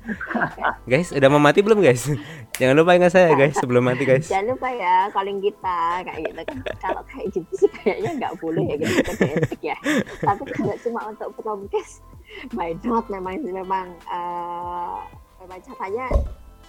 Guys 0.90 1.14
udah 1.14 1.28
mau 1.30 1.38
mati 1.38 1.62
belum 1.62 1.78
guys? 1.84 2.10
Jangan 2.58 2.74
lupa 2.74 2.96
ingat 2.96 3.12
saya 3.14 3.36
guys 3.36 3.54
sebelum 3.54 3.86
mati 3.86 4.02
guys. 4.02 4.26
Jangan 4.26 4.56
lupa 4.56 4.68
ya 4.72 5.06
calling 5.14 5.38
kita 5.38 5.80
kayak 6.02 6.20
gitu. 6.26 6.42
Kalau 6.82 7.02
kayak 7.06 7.26
gitu 7.30 7.52
sih 7.54 7.70
kayaknya 7.70 8.10
nggak 8.18 8.34
boleh 8.42 8.64
ya 8.66 8.76
gitu 8.82 9.10
etik 9.30 9.62
ya. 9.62 9.76
Tapi 10.24 10.42
kalau 10.56 10.74
cuma 10.82 11.00
untuk 11.12 11.28
promkes 11.38 12.02
by 12.56 12.74
not 12.82 13.06
memang 13.12 13.38
memang 13.44 13.86
eh, 14.10 14.96
memang 15.44 15.60
caranya 15.62 16.06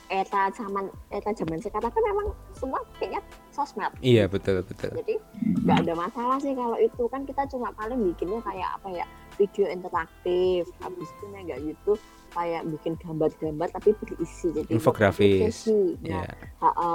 era 0.09 0.49
zaman 0.49 0.89
era 1.13 1.31
zaman 1.37 1.61
sekarang 1.61 1.93
kan 1.93 2.03
memang 2.03 2.27
semua 2.57 2.81
kayaknya 2.97 3.21
sosmed. 3.53 3.93
Iya 4.01 4.25
betul 4.25 4.65
betul. 4.65 4.89
Jadi 4.97 5.15
nggak 5.63 5.77
ada 5.85 5.93
masalah 5.93 6.37
sih 6.41 6.53
kalau 6.57 6.77
itu. 6.81 7.03
Kan 7.13 7.29
kita 7.29 7.45
cuma 7.53 7.69
paling 7.77 8.01
bikinnya 8.01 8.41
kayak 8.41 8.69
apa 8.81 8.89
ya 8.89 9.05
video 9.37 9.69
interaktif 9.69 10.65
habis 10.81 11.07
itu 11.07 11.23
nggak 11.29 11.59
gitu 11.61 11.93
kayak 12.33 12.61
bikin 12.73 12.93
gambar-gambar 12.97 13.69
tapi 13.69 13.93
berisi. 14.01 14.49
Jadi 14.49 14.69
Infografis. 14.73 15.69
Nah, 16.05 16.25
ha- 16.61 16.75
ha, 16.77 16.91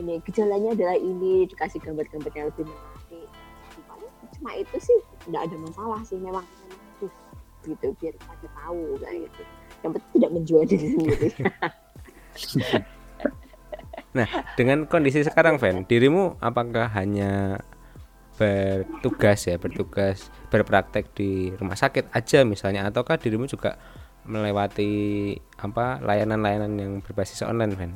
ini 0.00 0.20
gejalanya 0.24 0.72
adalah 0.72 0.96
ini 0.96 1.44
dikasih 1.48 1.80
gambar-gambar 1.84 2.32
yang 2.32 2.48
lebih 2.48 2.64
menarik. 2.64 3.28
Cuma 4.40 4.50
itu 4.56 4.76
sih 4.80 4.98
nggak 5.28 5.52
ada 5.52 5.56
masalah 5.60 6.00
sih. 6.04 6.16
Memang 6.16 6.44
gitu 7.68 7.92
biar 8.00 8.14
pada 8.24 8.48
tahu 8.64 8.96
kayak 9.04 9.28
gitu. 9.28 9.42
Yang 9.84 9.90
penting 10.00 10.12
tidak 10.16 10.30
menjual 10.32 10.62
diri 10.64 10.88
sendiri 10.96 11.28
dengan 14.58 14.86
kondisi 14.88 15.22
sekarang 15.22 15.60
Ven 15.62 15.86
dirimu 15.86 16.38
apakah 16.42 16.90
hanya 16.90 17.62
bertugas 18.38 19.46
ya 19.46 19.58
bertugas 19.58 20.30
berpraktek 20.48 21.10
di 21.14 21.50
rumah 21.54 21.74
sakit 21.74 22.14
aja 22.14 22.46
misalnya 22.46 22.86
ataukah 22.86 23.18
dirimu 23.18 23.46
juga 23.46 23.74
melewati 24.26 25.34
apa 25.58 25.98
layanan-layanan 26.02 26.72
yang 26.78 26.92
berbasis 27.02 27.42
online 27.42 27.74
Ven 27.74 27.92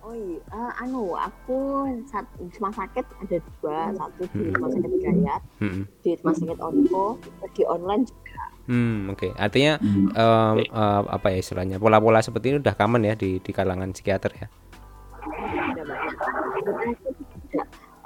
oh 0.00 0.14
iya 0.16 0.40
eh, 0.42 0.72
anu 0.82 1.14
aku 1.14 1.86
saat 2.10 2.26
di 2.34 2.50
rumah 2.58 2.74
sakit 2.74 3.04
ada 3.22 3.36
dua 3.60 3.78
satu 3.94 4.22
di 4.34 4.42
Hmm. 4.42 4.54
rumah 4.58 4.70
sakit 4.74 4.92
Gayat 4.98 5.42
Hmm, 5.60 5.82
di 6.02 6.10
rumah 6.18 6.34
sakit 6.34 6.58
Onko 6.58 7.06
di 7.54 7.62
online 7.66 8.02
juga 8.08 8.29
hmm, 8.70 9.10
oke. 9.10 9.28
Artinya 9.34 9.82
Hmm. 9.82 10.06
em, 10.14 10.56
eh, 10.70 11.02
apa 11.10 11.26
ya 11.34 11.38
istilahnya 11.42 11.82
pola-pola 11.82 12.22
seperti 12.22 12.54
ini 12.54 12.56
udah 12.62 12.74
common 12.78 13.02
ya 13.10 13.18
di 13.18 13.42
di 13.42 13.50
kalangan 13.50 13.90
psikiater 13.90 14.30
ya? 14.38 14.46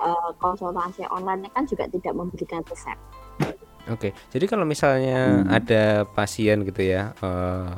Eh, 0.05 0.31
konsultasi 0.37 1.09
online 1.09 1.49
kan 1.53 1.65
juga 1.65 1.89
tidak 1.89 2.13
memberikan 2.13 2.61
resep. 2.69 2.99
Oke, 3.89 4.17
jadi 4.33 4.45
kalau 4.49 4.65
misalnya 4.65 5.45
ada 5.49 6.09
pasien 6.09 6.65
gitu 6.65 6.81
ya, 6.85 7.13
eh, 7.21 7.73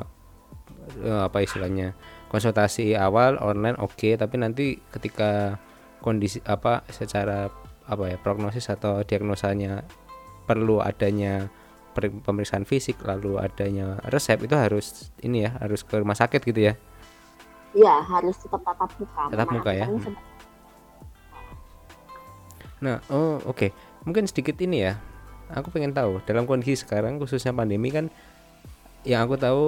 eh, 1.03 1.21
apa 1.27 1.43
istilahnya 1.43 1.95
konsultasi 2.27 2.95
awal 2.95 3.39
online 3.39 3.79
oke, 3.79 4.15
tapi 4.19 4.35
nanti 4.39 4.79
ketika 4.91 5.59
kondisi 6.03 6.39
apa 6.43 6.83
secara 6.91 7.47
apa 7.87 8.03
ya 8.11 8.17
prognosis 8.19 8.67
atau 8.67 9.03
diagnosanya 9.07 9.87
perlu 10.47 10.83
adanya 10.83 11.47
pemeriksaan 11.99 12.63
fisik 12.63 13.01
lalu 13.01 13.41
adanya 13.41 13.97
resep 14.13 14.37
itu 14.45 14.53
harus 14.53 15.09
ini 15.25 15.49
ya 15.49 15.57
harus 15.57 15.81
ke 15.81 15.97
rumah 15.97 16.15
sakit 16.15 16.41
gitu 16.45 16.71
ya. 16.71 16.73
ya 17.75 18.01
harus 18.01 18.37
tetap 18.41 18.61
tatap 18.63 18.89
muka 18.97 19.21
Tatap 19.33 19.47
muka 19.53 19.71
ya. 19.73 19.85
Seperti- 19.89 20.25
Nah, 22.77 23.01
oh 23.09 23.41
oke, 23.49 23.73
mungkin 24.05 24.29
sedikit 24.29 24.53
ini 24.61 24.85
ya. 24.85 25.01
Aku 25.49 25.73
pengen 25.73 25.95
tahu 25.95 26.21
dalam 26.29 26.45
kondisi 26.45 26.77
sekarang 26.77 27.17
khususnya 27.17 27.55
pandemi 27.55 27.89
kan, 27.89 28.11
yang 29.01 29.25
aku 29.25 29.39
tahu 29.39 29.65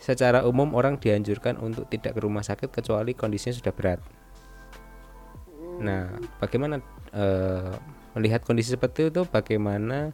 secara 0.00 0.42
umum 0.48 0.72
orang 0.72 0.96
dianjurkan 0.96 1.60
untuk 1.60 1.84
tidak 1.92 2.16
ke 2.16 2.20
rumah 2.24 2.40
sakit 2.40 2.72
kecuali 2.72 3.12
kondisinya 3.12 3.54
sudah 3.54 3.72
berat. 3.76 4.00
Hmm. 4.00 5.78
Nah, 5.84 6.02
bagaimana 6.40 6.80
eh, 7.12 7.72
melihat 8.16 8.42
kondisi 8.42 8.72
seperti 8.74 9.12
itu? 9.12 9.28
Bagaimana 9.28 10.10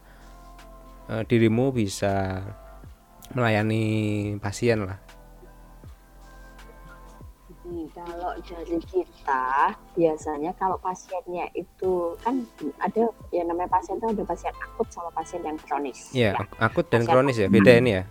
eh, 1.10 1.22
dirimu 1.26 1.70
bisa 1.70 2.42
melayani 3.34 3.84
pasien 4.38 4.86
lah? 4.86 4.98
Kalau 7.96 8.30
dari 8.46 8.78
kita 8.86 9.74
biasanya 9.98 10.54
kalau 10.54 10.78
pasiennya 10.78 11.50
itu 11.58 12.14
kan 12.22 12.46
ada 12.78 13.10
ya 13.34 13.42
namanya 13.42 13.66
pasien 13.66 13.98
itu 13.98 14.06
ada 14.06 14.22
pasien 14.22 14.54
akut 14.62 14.86
sama 14.94 15.10
pasien 15.10 15.42
yang 15.42 15.58
kronis. 15.66 16.14
Ya, 16.14 16.38
ak- 16.38 16.54
akut 16.62 16.86
dan 16.92 17.02
Pasien 17.02 17.14
kronis 17.16 17.36
ya, 17.42 17.48
beda 17.50 17.72
ini 17.82 17.90
ya. 17.98 18.04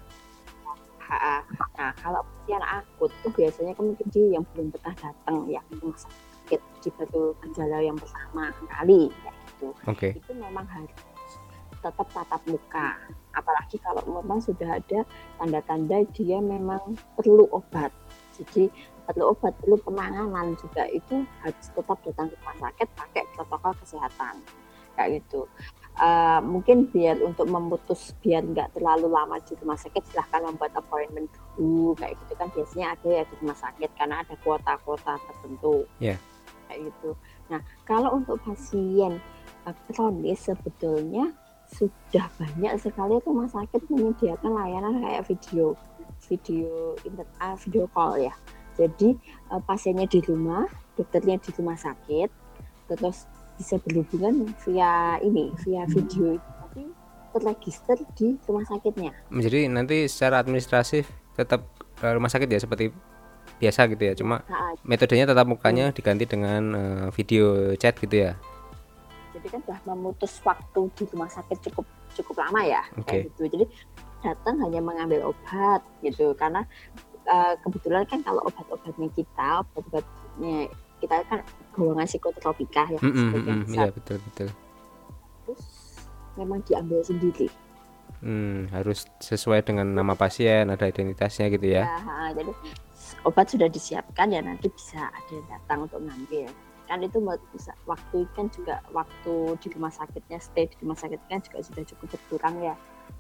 Nah 1.80 1.92
kalau 2.02 2.20
pasien 2.26 2.62
akut 2.66 3.12
tuh 3.24 3.32
biasanya 3.32 3.72
kan 3.78 3.84
mungkin 3.94 4.08
dia 4.12 4.26
yang 4.36 4.44
belum 4.52 4.68
pernah 4.76 4.96
datang 5.00 5.36
ya 5.48 5.62
rumah 5.80 5.96
sakit 5.96 6.62
di 6.84 6.90
baru 7.00 7.24
gejala 7.46 7.78
yang 7.80 7.96
pertama 7.96 8.52
kali 8.68 9.08
ya 9.24 9.32
gitu. 9.32 9.70
Oke. 9.88 10.10
Itu 10.20 10.32
memang 10.36 10.66
harus 10.68 10.92
tetap 11.86 12.08
tatap 12.10 12.42
muka. 12.50 12.98
Apalagi 13.38 13.78
kalau 13.78 14.02
memang 14.10 14.42
sudah 14.42 14.82
ada 14.82 15.06
tanda-tanda 15.38 16.02
dia 16.18 16.42
memang 16.42 16.98
perlu 17.14 17.46
obat. 17.54 17.94
Jadi 18.34 18.74
perlu 19.06 19.38
obat, 19.38 19.54
perlu 19.62 19.78
penanganan 19.86 20.58
juga 20.58 20.90
itu 20.90 21.22
harus 21.46 21.68
tetap 21.70 22.02
datang 22.02 22.34
ke 22.34 22.36
rumah 22.42 22.58
sakit 22.58 22.88
pakai 22.98 23.24
protokol 23.38 23.74
kesehatan 23.78 24.42
kayak 24.96 25.22
gitu. 25.22 25.46
Eh, 25.96 26.40
mungkin 26.44 26.92
biar 26.92 27.24
untuk 27.24 27.48
memutus 27.48 28.12
biar 28.20 28.44
nggak 28.44 28.76
terlalu 28.76 29.08
lama 29.08 29.40
di 29.40 29.56
rumah 29.60 29.80
sakit 29.80 30.04
silahkan 30.12 30.44
membuat 30.44 30.76
appointment 30.76 31.32
dulu 31.56 31.96
kayak 31.96 32.20
gitu 32.20 32.34
kan 32.36 32.48
biasanya 32.52 32.88
ada 33.00 33.08
ya 33.08 33.24
di 33.24 33.34
rumah 33.40 33.56
sakit 33.56 33.90
karena 33.96 34.20
ada 34.20 34.36
kuota-kuota 34.44 35.16
tertentu 35.24 35.88
Iya. 36.04 36.20
kayak 36.68 36.80
gitu. 36.92 37.16
Nah 37.48 37.64
kalau 37.88 38.20
untuk 38.20 38.44
pasien 38.44 39.24
eh, 39.64 39.76
kronis 39.88 40.44
sebetulnya 40.44 41.32
sudah 41.72 42.26
banyak 42.38 42.74
sekali 42.78 43.18
rumah 43.26 43.50
sakit 43.50 43.90
menyediakan 43.90 44.52
layanan 44.54 45.02
kayak 45.02 45.26
video 45.26 45.74
video 46.26 46.96
inter, 47.06 47.28
ah, 47.42 47.56
video 47.60 47.86
call 47.92 48.18
ya. 48.18 48.34
Jadi 48.76 49.16
eh, 49.52 49.62
pasiennya 49.64 50.08
di 50.10 50.20
rumah, 50.26 50.68
dokternya 51.00 51.40
di 51.40 51.50
rumah 51.56 51.78
sakit, 51.80 52.30
terus 52.92 53.26
bisa 53.56 53.80
berhubungan 53.80 54.52
via 54.68 55.16
ini, 55.24 55.52
via 55.64 55.88
video 55.88 56.36
itu 56.36 56.50
tapi 56.60 56.84
terregister 57.36 57.98
di 58.16 58.36
rumah 58.48 58.66
sakitnya. 58.68 59.12
Jadi 59.32 59.72
nanti 59.72 60.08
secara 60.12 60.44
administratif 60.44 61.08
tetap 61.36 61.68
ke 61.96 62.08
rumah 62.12 62.32
sakit 62.32 62.48
ya 62.52 62.60
seperti 62.60 62.92
biasa 63.60 63.88
gitu 63.92 64.04
ya. 64.04 64.14
Cuma 64.16 64.44
metodenya 64.84 65.32
tetap 65.32 65.48
mukanya 65.48 65.96
diganti 65.96 66.28
dengan 66.28 66.62
eh, 66.76 67.08
video 67.16 67.74
chat 67.80 67.96
gitu 67.96 68.28
ya. 68.28 68.36
Jadi 69.46 69.62
kan 69.62 69.62
sudah 69.62 69.80
memutus 69.94 70.42
waktu 70.42 70.82
di 70.98 71.04
rumah 71.14 71.30
sakit 71.30 71.70
cukup 71.70 71.86
cukup 72.18 72.36
lama 72.42 72.66
ya 72.66 72.82
Oke. 72.98 73.06
kayak 73.06 73.22
gitu. 73.30 73.42
Jadi 73.54 73.66
datang 74.26 74.58
hanya 74.66 74.82
mengambil 74.82 75.30
obat 75.30 75.86
gitu 76.02 76.34
karena 76.34 76.66
eh, 77.30 77.54
kebetulan 77.62 78.10
kan 78.10 78.26
kalau 78.26 78.42
obat-obatnya 78.42 79.06
kita, 79.14 79.62
obat-obatnya 79.62 80.66
kita 80.98 81.16
kan 81.30 81.46
golongan 81.78 82.10
psikotropika 82.10 82.90
ya, 82.90 82.98
Mm, 82.98 83.06
mm, 83.06 83.22
sebagian 83.22 83.54
mm, 83.54 83.66
besar. 83.70 83.86
Iya 83.86 83.90
betul 83.94 84.18
betul. 84.26 84.50
terus 85.46 85.64
memang 86.42 86.60
diambil 86.66 87.00
sendiri. 87.06 87.48
Hmm, 88.26 88.66
harus 88.74 89.06
sesuai 89.22 89.62
dengan 89.62 89.86
nama 89.94 90.18
pasien, 90.18 90.66
ada 90.74 90.90
identitasnya 90.90 91.54
gitu 91.54 91.78
ya. 91.78 91.86
ha, 91.86 92.34
jadi 92.34 92.50
obat 93.22 93.46
sudah 93.54 93.70
disiapkan 93.70 94.34
ya 94.34 94.42
nanti 94.42 94.66
bisa 94.74 94.98
ada 95.06 95.30
yang 95.30 95.46
datang 95.46 95.86
untuk 95.86 96.02
ngambil. 96.02 96.50
Kan 96.86 97.02
itu 97.02 97.18
bisa 97.50 97.74
waktu 97.90 98.30
kan 98.38 98.46
juga 98.54 98.82
waktu 98.94 99.58
di 99.58 99.68
rumah 99.74 99.90
sakitnya 99.90 100.38
stay 100.38 100.70
di 100.70 100.78
rumah 100.86 100.94
sakit 100.98 101.18
kan 101.26 101.42
juga 101.42 101.60
sudah 101.66 101.84
cukup 101.84 102.08
berkurang 102.14 102.56
ya. 102.62 102.76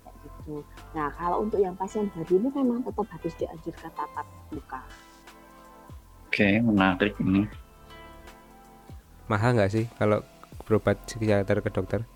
Kayak 0.06 0.16
gitu. 0.22 0.56
Nah 0.94 1.10
kalau 1.18 1.42
untuk 1.42 1.58
yang 1.58 1.74
pasien 1.74 2.10
baru 2.14 2.34
ini 2.38 2.50
memang 2.54 2.86
tetap 2.86 3.08
harus 3.10 3.34
dianjurkan 3.42 3.92
tatap 3.98 4.28
muka. 4.54 4.82
Oke, 6.30 6.62
menarik 6.62 7.16
ini. 7.24 7.48
Mahal 9.26 9.58
nggak 9.58 9.72
sih 9.74 9.86
kalau 9.98 10.22
berobat 10.70 11.02
psikiater 11.10 11.62
ke 11.62 11.70
dokter? 11.74 12.02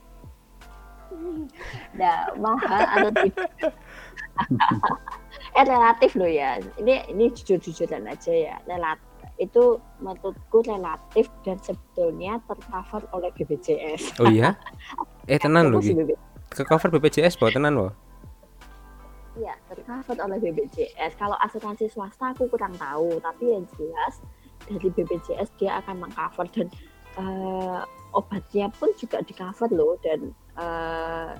Nah 1.97 2.29
mahal 2.37 2.83
atau 2.85 3.11
tidak? 3.25 3.73
eh 5.57 5.65
relatif 5.65 6.13
loh 6.15 6.29
ya. 6.29 6.61
Ini 6.77 7.09
ini 7.09 7.33
jujur-jujuran 7.33 8.05
aja 8.05 8.31
ya. 8.31 8.55
Relatif 8.69 9.08
itu 9.39 9.79
menurutku 10.03 10.59
relatif 10.67 11.31
dan 11.47 11.55
sebetulnya 11.63 12.43
tercover 12.43 13.07
oleh 13.15 13.31
BPJS. 13.33 14.19
Oh 14.19 14.27
iya? 14.27 14.53
Eh 15.29 15.37
tenan 15.37 15.69
loh. 15.69 15.77
Ke 16.49 16.65
cover 16.65 16.89
BPJS 16.97 17.37
bawa 17.37 17.53
tenan 17.53 17.77
loh. 17.77 17.93
Iya, 19.37 19.53
tercover 19.69 20.17
oleh 20.25 20.41
BPJS. 20.41 21.13
Kalau 21.21 21.37
asuransi 21.37 21.85
swasta 21.85 22.33
aku 22.33 22.49
kurang 22.49 22.73
tahu, 22.75 23.21
tapi 23.21 23.53
yang 23.53 23.63
jelas 23.77 24.25
dari 24.65 24.89
BPJS 24.89 25.53
dia 25.61 25.77
akan 25.85 26.01
mengcover 26.01 26.49
dan 26.49 26.67
eh, 27.21 27.81
obatnya 28.17 28.73
pun 28.73 28.89
juga 28.97 29.21
di 29.21 29.37
cover 29.37 29.69
loh 29.69 30.01
dan 30.01 30.33
eh, 30.57 31.31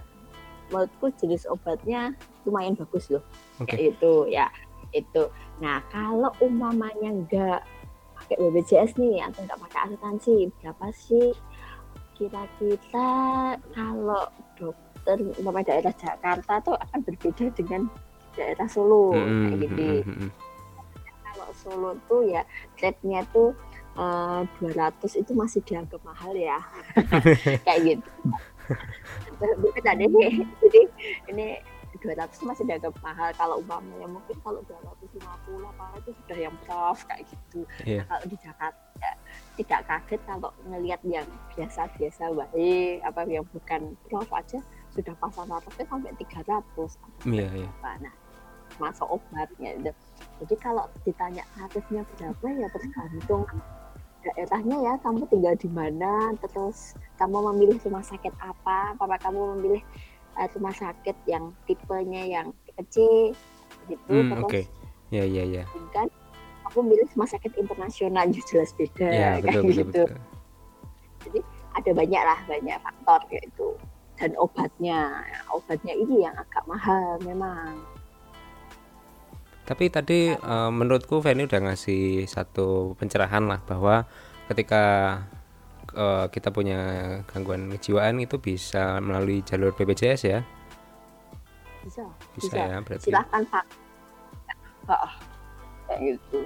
menurutku 0.69 1.09
jenis 1.17 1.49
obatnya 1.49 2.13
lumayan 2.45 2.77
bagus 2.77 3.09
loh. 3.09 3.25
Oke. 3.57 3.73
Kayak 3.73 3.97
itu 3.97 4.13
ya. 4.29 4.47
Itu. 4.93 5.33
Nah, 5.65 5.81
kalau 5.89 6.29
umpamanya 6.45 7.09
enggak 7.09 7.62
pakai 8.29 8.45
BPJS 8.45 8.93
nih 9.01 9.25
atau 9.25 9.41
enggak 9.41 9.57
pakai 9.65 9.79
asuransi, 9.89 10.53
berapa 10.61 10.85
sih? 10.93 11.33
Kira-kira 12.13 13.09
kalau 13.73 14.29
dokter 14.53 15.17
umpamanya 15.41 15.73
daerah 15.73 15.93
Jakarta 15.97 16.53
tuh 16.61 16.77
akan 16.77 16.99
berbeda 17.09 17.49
dengan 17.57 17.89
daerah 18.37 18.69
Solo 18.69 19.17
Mm, 19.17 19.49
kayak 19.49 19.57
gitu. 19.65 19.81
mm, 19.81 20.01
mm, 20.05 20.17
mm. 20.29 20.29
Kalau 21.25 21.49
Solo 21.57 21.91
tuh 22.05 22.21
ya 22.29 22.45
rate-nya 22.77 23.25
tuh 23.33 23.49
eh, 23.97 24.41
200 24.61 24.93
itu 25.25 25.31
masih 25.33 25.65
dianggap 25.65 26.01
mahal 26.05 26.37
ya. 26.37 26.61
Kayak 27.65 27.97
gitu. 27.97 28.09
Bukan 29.41 29.95
nih 29.97 30.45
jadi 30.61 30.81
ini 31.33 31.47
200 31.99 32.31
itu 32.31 32.43
masih 32.47 32.63
dianggap 32.67 32.93
mahal 33.03 33.29
kalau 33.35 33.55
umpamanya 33.59 34.07
mungkin 34.07 34.35
kalau 34.39 34.59
250 34.63 35.19
apa 35.71 35.83
itu 35.99 36.09
sudah 36.23 36.38
yang 36.39 36.55
prof 36.63 36.97
kayak 37.05 37.23
gitu 37.27 37.62
Iya. 37.83 38.01
Nah, 38.01 38.05
kalau 38.07 38.23
di 38.27 38.38
Jakarta 38.39 38.88
ya, 39.03 39.13
tidak 39.59 39.79
kaget 39.88 40.21
kalau 40.23 40.49
ngelihat 40.67 41.01
yang 41.03 41.27
biasa-biasa 41.55 42.23
baik 42.31 43.03
apa 43.03 43.19
yang 43.27 43.45
bukan 43.51 43.81
prof 44.07 44.29
aja 44.31 44.59
sudah 44.95 45.13
pasang 45.19 45.47
tarifnya 45.47 45.85
sampai 45.85 46.12
300 46.17 47.29
Iya, 47.29 47.47
iya. 47.53 47.69
apa 47.83 47.91
nah 48.01 48.13
masuk 48.79 49.07
obatnya 49.19 49.75
gitu. 49.75 49.91
jadi 50.45 50.55
kalau 50.63 50.85
ditanya 51.03 51.43
tarifnya 51.57 52.01
berapa 52.15 52.47
ya 52.47 52.67
tergantung 52.71 53.43
daerahnya 54.19 54.77
ya 54.83 54.93
kamu 54.99 55.23
tinggal 55.31 55.55
di 55.55 55.69
mana 55.71 56.35
terus 56.43 56.95
kamu 57.15 57.55
memilih 57.55 57.79
rumah 57.88 58.03
sakit 58.03 58.31
apa 58.43 58.95
apa 58.99 59.15
kamu 59.19 59.55
memilih 59.59 59.83
eh, 60.39 60.49
rumah 60.56 60.75
sakit 60.75 61.17
yang 61.28 61.52
tipenya 61.67 62.23
yang 62.23 62.47
kecil 62.80 63.36
gitu 63.91 64.08
Hmm, 64.08 64.32
terus 64.32 64.43
oke. 64.47 64.62
Ya, 65.10 65.25
ya, 65.25 65.43
ya. 65.43 65.63
kan 65.89 66.06
aku 66.69 66.86
milih 66.86 67.06
rumah 67.17 67.30
sakit 67.30 67.52
internasional 67.58 68.30
jelas 68.49 68.71
beda 68.78 69.10
kayak 69.10 69.41
betul, 69.41 69.62
betul, 69.65 69.73
gitu 69.73 70.04
betul. 71.25 71.41
ada 71.73 71.91
banyak 71.97 72.21
lah 72.21 72.39
banyak 72.45 72.78
faktor 72.78 73.19
yaitu 73.34 73.67
dan 74.21 74.32
obatnya 74.38 75.25
obatnya 75.49 75.93
ini 75.97 76.28
yang 76.28 76.36
agak 76.38 76.63
mahal 76.69 77.17
memang 77.25 77.73
Tapi 79.69 79.86
tadi 79.93 80.34
eh, 80.34 80.71
menurutku 80.73 81.21
Feni 81.21 81.45
udah 81.45 81.62
ngasih 81.62 82.25
satu 82.25 82.97
pencerahan 82.97 83.45
lah 83.45 83.62
bahwa 83.69 84.02
ketika 84.49 84.82
eh, 85.91 86.25
kita 86.30 86.49
punya 86.49 86.80
gangguan 87.25 87.69
kejiwaan 87.73 88.19
itu 88.19 88.38
bisa 88.38 88.97
melalui 88.99 89.41
jalur 89.41 89.71
BPJS 89.71 90.21
ya. 90.25 90.39
bisa 91.80 92.04
Bisa, 92.36 92.54
Bisa. 92.54 92.58
ya 92.60 92.78
berarti. 92.84 93.06
silahkan 93.08 93.41
pak 93.49 93.65
oh, 94.89 95.13
kayak 95.86 95.99
gitu 96.17 96.39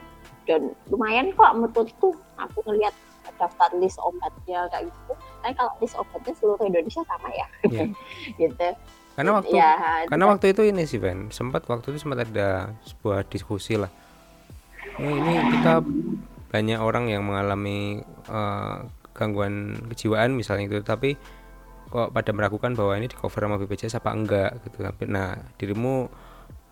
dan 0.43 0.61
lumayan 0.91 1.31
kok 1.33 1.51
menurutku 1.55 2.11
aku 2.35 2.59
ngelihat 2.67 2.91
daftar 3.39 3.71
list 3.79 3.95
obatnya 3.99 4.67
kayak 4.69 4.91
gitu 4.91 5.13
tapi 5.41 5.53
kalau 5.55 5.71
list 5.79 5.95
obatnya 5.95 6.33
seluruh 6.37 6.63
Indonesia 6.63 7.01
sama 7.07 7.29
ya 7.31 7.47
Iya. 7.65 7.85
gitu 8.43 8.67
Karena 9.13 9.31
waktu 9.37 9.53
ya 9.53 9.71
karena 10.09 10.25
waktu 10.25 10.45
itu 10.51 10.61
ini 10.65 10.83
sih 10.89 10.97
Fen, 10.97 11.29
sempat 11.29 11.69
waktu 11.69 11.93
itu 11.93 12.01
sempat 12.01 12.25
ada 12.25 12.73
sebuah 12.81 13.21
diskusi 13.29 13.77
lah. 13.77 13.93
Oh, 14.97 15.05
ini 15.05 15.37
kita 15.53 15.85
banyak 16.49 16.81
orang 16.81 17.13
yang 17.13 17.21
mengalami 17.21 18.01
eh, 18.25 18.75
gangguan 19.13 19.77
kejiwaan 19.93 20.33
misalnya 20.33 20.67
itu, 20.67 20.81
tapi 20.81 21.15
kok 21.93 22.09
pada 22.09 22.33
meragukan 22.33 22.73
bahwa 22.73 22.97
ini 22.97 23.05
di 23.05 23.13
cover 23.13 23.45
sama 23.45 23.61
BPJS 23.61 24.01
apa 24.01 24.09
enggak 24.11 24.51
gitu. 24.65 24.81
Tapi 24.81 25.03
nah 25.05 25.37
dirimu 25.61 26.09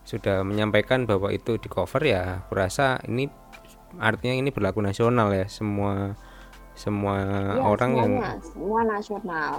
sudah 0.02 0.42
menyampaikan 0.42 1.06
bahwa 1.06 1.30
itu 1.30 1.62
di 1.62 1.70
cover 1.70 2.02
ya, 2.02 2.42
aku 2.42 2.58
rasa 2.58 2.98
ini 3.06 3.30
artinya 4.02 4.34
ini 4.34 4.50
berlaku 4.50 4.82
nasional 4.82 5.30
ya. 5.30 5.46
Semua 5.46 6.18
semua 6.74 7.22
Iya, 7.22 7.62
orang 7.62 7.92
yang 7.94 8.12
semuanya, 8.18 8.34
semua 8.42 8.80
nasional. 8.82 9.54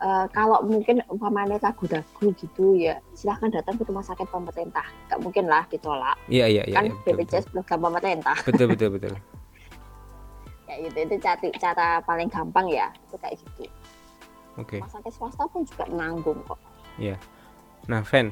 Eh, 0.00 0.26
kalau 0.32 0.64
mungkin 0.64 1.04
umpamanya 1.12 1.60
ragu-ragu 1.60 2.32
gitu 2.32 2.72
ya 2.72 2.96
silahkan 3.12 3.52
datang 3.52 3.76
ke 3.76 3.84
rumah 3.84 4.02
sakit 4.02 4.26
pemerintah. 4.32 4.88
Nggak 5.06 5.20
mungkin 5.22 5.44
lah 5.46 5.62
ditolak. 5.68 6.16
Iya 6.26 6.48
iya 6.48 6.62
iya 6.66 6.74
kan 6.74 6.84
iya, 6.88 6.92
betul, 6.96 7.12
betul. 7.14 7.24
BPJS 7.28 7.46
program 7.52 7.78
pemerintah. 7.84 8.36
Betul 8.42 8.66
betul 8.72 8.88
betul 8.96 9.14
kayak 10.70 10.80
gitu. 10.86 10.98
Itu 11.10 11.14
cara, 11.18 11.38
cara 11.58 11.86
paling 12.06 12.30
gampang 12.30 12.70
ya. 12.70 12.86
Itu 13.10 13.18
kayak 13.18 13.34
gitu. 13.42 13.66
Oke. 14.54 14.78
Rumah 14.78 14.92
sakit 14.94 15.12
swasta 15.18 15.44
pun 15.50 15.66
juga 15.66 15.84
menanggung 15.90 16.38
kok. 16.46 16.58
Nah 17.90 18.06
Fen. 18.06 18.30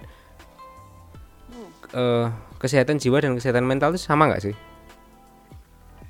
Hmm. 1.49 1.71
eh, 1.97 2.27
kesehatan 2.61 3.01
jiwa 3.01 3.19
dan 3.25 3.33
kesehatan 3.35 3.65
mental 3.65 3.91
itu 3.97 4.05
sama 4.05 4.31
nggak 4.31 4.53
sih? 4.53 4.55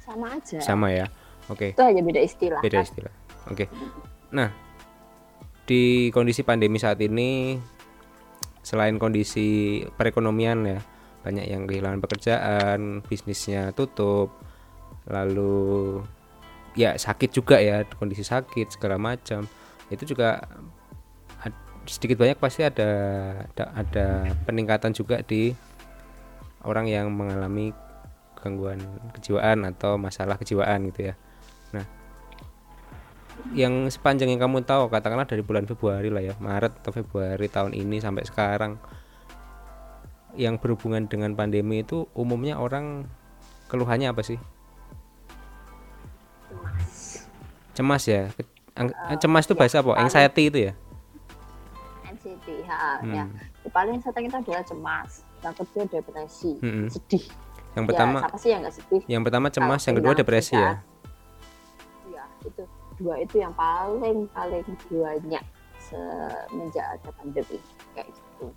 Sama 0.02 0.34
aja. 0.34 0.58
Sama 0.60 0.88
ya? 0.92 1.06
Oke. 1.48 1.72
Itu 1.72 1.84
hanya 1.86 2.02
beda 2.04 2.20
istilah. 2.20 2.60
Beda 2.60 2.82
kan. 2.82 2.86
istilah. 2.86 3.14
Oke. 3.48 3.64
Nah 4.34 4.50
di 5.68 6.08
kondisi 6.10 6.42
pandemi 6.44 6.80
saat 6.80 6.98
ini 7.00 7.60
selain 8.64 8.96
kondisi 8.96 9.80
perekonomian 9.96 10.58
ya 10.64 10.80
banyak 11.24 11.44
yang 11.44 11.68
kehilangan 11.68 12.00
pekerjaan 12.00 12.80
bisnisnya 13.04 13.72
tutup 13.76 14.32
lalu 15.08 16.00
ya 16.78 16.94
sakit 16.94 17.34
juga 17.34 17.58
ya 17.58 17.82
kondisi 17.98 18.22
sakit 18.22 18.78
segala 18.78 18.94
macam. 19.02 19.50
Itu 19.90 20.06
juga 20.06 20.46
sedikit 21.88 22.20
banyak 22.20 22.38
pasti 22.38 22.62
ada 22.62 22.90
ada, 23.56 24.28
peningkatan 24.44 24.94
juga 24.94 25.24
di 25.24 25.56
orang 26.62 26.86
yang 26.86 27.10
mengalami 27.10 27.72
gangguan 28.38 28.78
kejiwaan 29.18 29.66
atau 29.66 29.98
masalah 29.98 30.38
kejiwaan 30.38 30.86
gitu 30.94 31.10
ya. 31.10 31.14
Yang 33.54 33.96
sepanjang 33.96 34.28
yang 34.28 34.44
kamu 34.44 34.66
tahu 34.68 34.92
katakanlah 34.92 35.24
dari 35.24 35.40
bulan 35.40 35.64
Februari 35.64 36.12
lah 36.12 36.20
ya 36.20 36.34
Maret 36.36 36.84
atau 36.84 36.92
Februari 36.92 37.48
tahun 37.48 37.72
ini 37.72 38.02
sampai 38.02 38.26
sekarang 38.28 38.76
yang 40.36 40.60
berhubungan 40.60 41.08
dengan 41.08 41.32
pandemi 41.32 41.80
itu 41.80 42.04
umumnya 42.12 42.60
orang 42.60 43.08
keluhannya 43.72 44.12
apa 44.12 44.20
sih 44.20 44.36
cemas 47.78 48.02
ya? 48.10 48.26
Ang- 48.74 48.90
cemas 49.22 49.46
itu 49.46 49.54
bahasa 49.54 49.78
apa? 49.78 49.94
anxiety 50.02 50.50
itu 50.50 50.58
ya? 50.70 50.72
NCT 52.10 52.46
ha, 52.66 52.98
ya. 53.06 53.24
Hmm. 53.24 53.30
Yang 53.62 53.70
paling 53.70 53.96
sering 54.02 54.26
itu 54.26 54.36
adalah 54.42 54.64
cemas 54.66 55.10
yang 55.38 55.54
kedua 55.54 55.82
depresi 55.86 56.52
Mm-mm. 56.58 56.86
sedih. 56.90 57.24
Yang 57.78 57.84
ya 57.84 57.88
pertama 57.94 58.18
siapa 58.18 58.38
sih 58.42 58.50
yang 58.50 58.60
nggak 58.66 58.74
sedih? 58.74 59.02
yang 59.06 59.22
pertama 59.22 59.46
cemas 59.54 59.82
yang 59.86 59.96
kedua 60.02 60.14
depresi 60.18 60.54
ya? 60.58 60.82
ya 62.10 62.24
itu 62.42 62.62
dua 62.98 63.14
itu 63.22 63.38
yang 63.38 63.54
paling 63.54 64.26
paling 64.34 64.66
banyak 64.90 65.44
semenjak 65.78 66.86
ada 66.98 67.10
pandemi 67.14 67.62
kayak 67.94 68.10
gitu. 68.10 68.50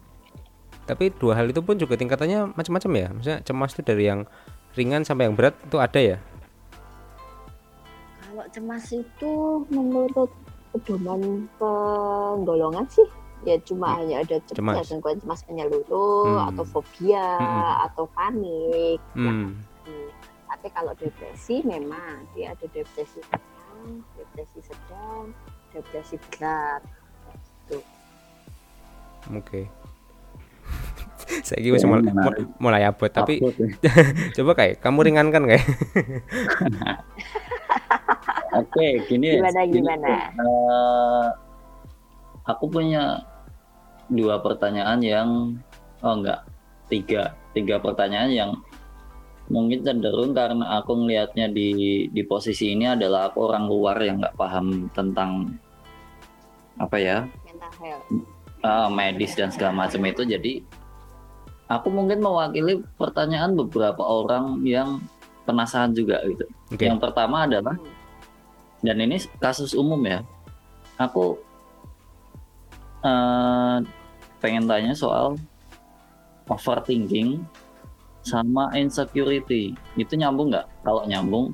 Tapi 0.90 1.14
dua 1.22 1.38
hal 1.38 1.54
itu 1.54 1.62
pun 1.62 1.78
juga 1.78 1.94
tingkatannya 1.94 2.58
macam-macam 2.58 2.92
ya? 2.98 3.08
Maksudnya 3.14 3.40
cemas 3.46 3.78
itu 3.78 3.82
dari 3.86 4.10
yang 4.10 4.26
ringan 4.74 5.06
sampai 5.06 5.30
yang 5.30 5.38
berat 5.38 5.54
itu 5.62 5.78
ada 5.78 6.00
ya 6.02 6.18
cemas 8.52 8.92
itu 8.92 9.32
menurut 9.68 10.30
pedoman 10.72 11.48
penggolongan 11.56 12.88
sih 12.88 13.08
ya 13.42 13.58
cuma 13.66 13.98
hanya 13.98 14.22
ada 14.22 14.38
Cemas. 14.46 14.78
cemas 14.78 14.88
gangguan 14.88 15.18
cemas 15.18 15.42
menyeluruh 15.50 16.38
Hmm. 16.38 16.50
atau 16.54 16.64
fobia 16.64 17.28
Mm-mm. 17.42 17.86
atau 17.90 18.06
panik 18.14 19.00
hmm. 19.18 19.58
Hmm, 19.82 20.10
Tapi 20.46 20.68
kalau 20.70 20.94
depresi 20.94 21.64
memang 21.66 22.22
dia 22.36 22.54
ada 22.54 22.66
depresi 22.70 23.18
ringan, 23.24 24.04
depresi 24.14 24.60
sedang, 24.62 25.34
depresi 25.74 26.16
berat. 26.30 26.84
Gitu. 27.66 27.80
oke 29.32 29.62
saya 31.48 31.60
kira 31.64 31.80
mulai, 31.88 32.12
mulai 32.60 32.82
abot 32.84 33.08
tapi 33.08 33.40
ya. 33.40 33.94
coba 34.36 34.52
kayak 34.58 34.84
kamu 34.84 35.00
ringankan 35.08 35.48
kayak 35.48 35.66
Oke, 38.52 39.08
gini. 39.08 39.40
Gimana, 39.40 39.64
gini, 39.64 39.80
gimana? 39.80 40.12
eh, 40.28 41.28
aku 42.44 42.68
punya 42.68 43.24
dua 44.12 44.44
pertanyaan 44.44 45.00
yang 45.00 45.30
oh 46.04 46.14
enggak 46.20 46.44
tiga 46.92 47.32
tiga 47.56 47.80
pertanyaan 47.80 48.32
yang 48.32 48.52
mungkin 49.48 49.80
cenderung 49.88 50.36
karena 50.36 50.84
aku 50.84 51.00
ngelihatnya 51.00 51.48
di 51.48 52.08
di 52.12 52.22
posisi 52.28 52.76
ini 52.76 52.92
adalah 52.92 53.32
aku 53.32 53.48
orang 53.48 53.72
luar 53.72 53.96
yang 54.04 54.20
nggak 54.20 54.36
paham 54.36 54.92
tentang 54.92 55.56
apa 56.76 56.98
ya 57.00 57.18
Mental 57.48 57.72
health. 57.80 58.08
Eh, 58.62 58.89
medis 58.93 59.34
dan 59.34 59.50
segala 59.50 59.86
macam 59.86 60.02
itu 60.06 60.24
jadi 60.24 60.62
aku 61.67 61.88
mungkin 61.89 62.21
mewakili 62.21 62.82
pertanyaan 62.95 63.58
beberapa 63.58 64.02
orang 64.02 64.62
yang 64.63 65.02
penasaran 65.43 65.91
juga 65.91 66.21
gitu 66.30 66.45
oke 66.74 66.84
yang 66.86 67.02
pertama 67.02 67.50
adalah 67.50 67.76
dan 68.82 68.97
ini 68.97 69.21
kasus 69.38 69.78
umum 69.78 70.02
ya. 70.02 70.26
Aku 70.97 71.38
eh, 73.06 73.78
pengen 74.41 74.65
tanya 74.65 74.93
soal 74.97 75.38
overthinking 76.50 77.45
sama 78.26 78.74
insecurity. 78.74 79.78
Itu 79.97 80.17
nyambung 80.17 80.54
nggak? 80.54 80.67
Kalau 80.82 81.06
nyambung, 81.06 81.54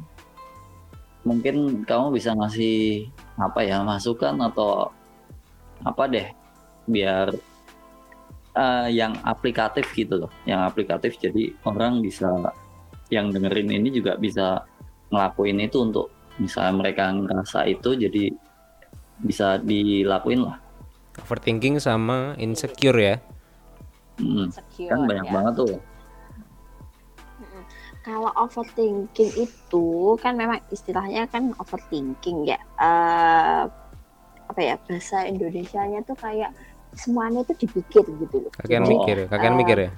mungkin 1.28 1.84
kamu 1.84 2.16
bisa 2.16 2.32
ngasih 2.32 3.08
apa 3.36 3.60
ya 3.64 3.84
masukan 3.84 4.40
atau 4.40 4.90
apa 5.86 6.04
deh 6.10 6.28
biar 6.88 7.36
eh, 8.56 8.88
yang 8.96 9.14
aplikatif 9.22 9.86
gitu 9.94 10.26
loh, 10.26 10.32
yang 10.50 10.66
aplikatif 10.66 11.20
jadi 11.20 11.54
orang 11.68 12.02
bisa 12.02 12.32
yang 13.08 13.32
dengerin 13.32 13.72
ini 13.72 13.92
juga 13.94 14.16
bisa 14.20 14.66
ngelakuin 15.12 15.64
itu 15.64 15.80
untuk 15.84 16.12
misalnya 16.42 16.74
mereka 16.76 17.12
ngerasa 17.14 17.64
itu 17.68 17.96
jadi 17.96 18.34
bisa 19.24 19.58
dilakuin 19.64 20.44
lah 20.44 20.60
overthinking 21.24 21.80
sama 21.80 22.36
insecure 22.38 23.00
ya 23.00 23.16
Hmm, 24.18 24.50
Insecure, 24.50 24.90
kan 24.90 25.06
banyak 25.06 25.28
ya. 25.30 25.34
banget 25.34 25.54
tuh. 25.62 25.74
Kalau 28.02 28.32
overthinking 28.34 29.32
itu 29.36 29.86
kan 30.24 30.34
memang 30.34 30.58
istilahnya 30.74 31.30
kan 31.30 31.54
overthinking 31.62 32.50
ya. 32.50 32.58
Eh 32.82 33.62
apa 34.48 34.62
ya 34.64 34.80
bahasa 34.90 35.28
Indonesianya 35.28 36.02
tuh 36.02 36.16
kayak 36.18 36.50
semuanya 36.96 37.44
itu 37.44 37.68
dipikir 37.68 38.04
gitu 38.06 38.36
loh. 38.48 38.52
kakek 38.56 38.86
mikir 38.88 39.18
kakek 39.28 39.52
eh, 39.52 39.58
mikir 39.58 39.78
ya? 39.78 39.90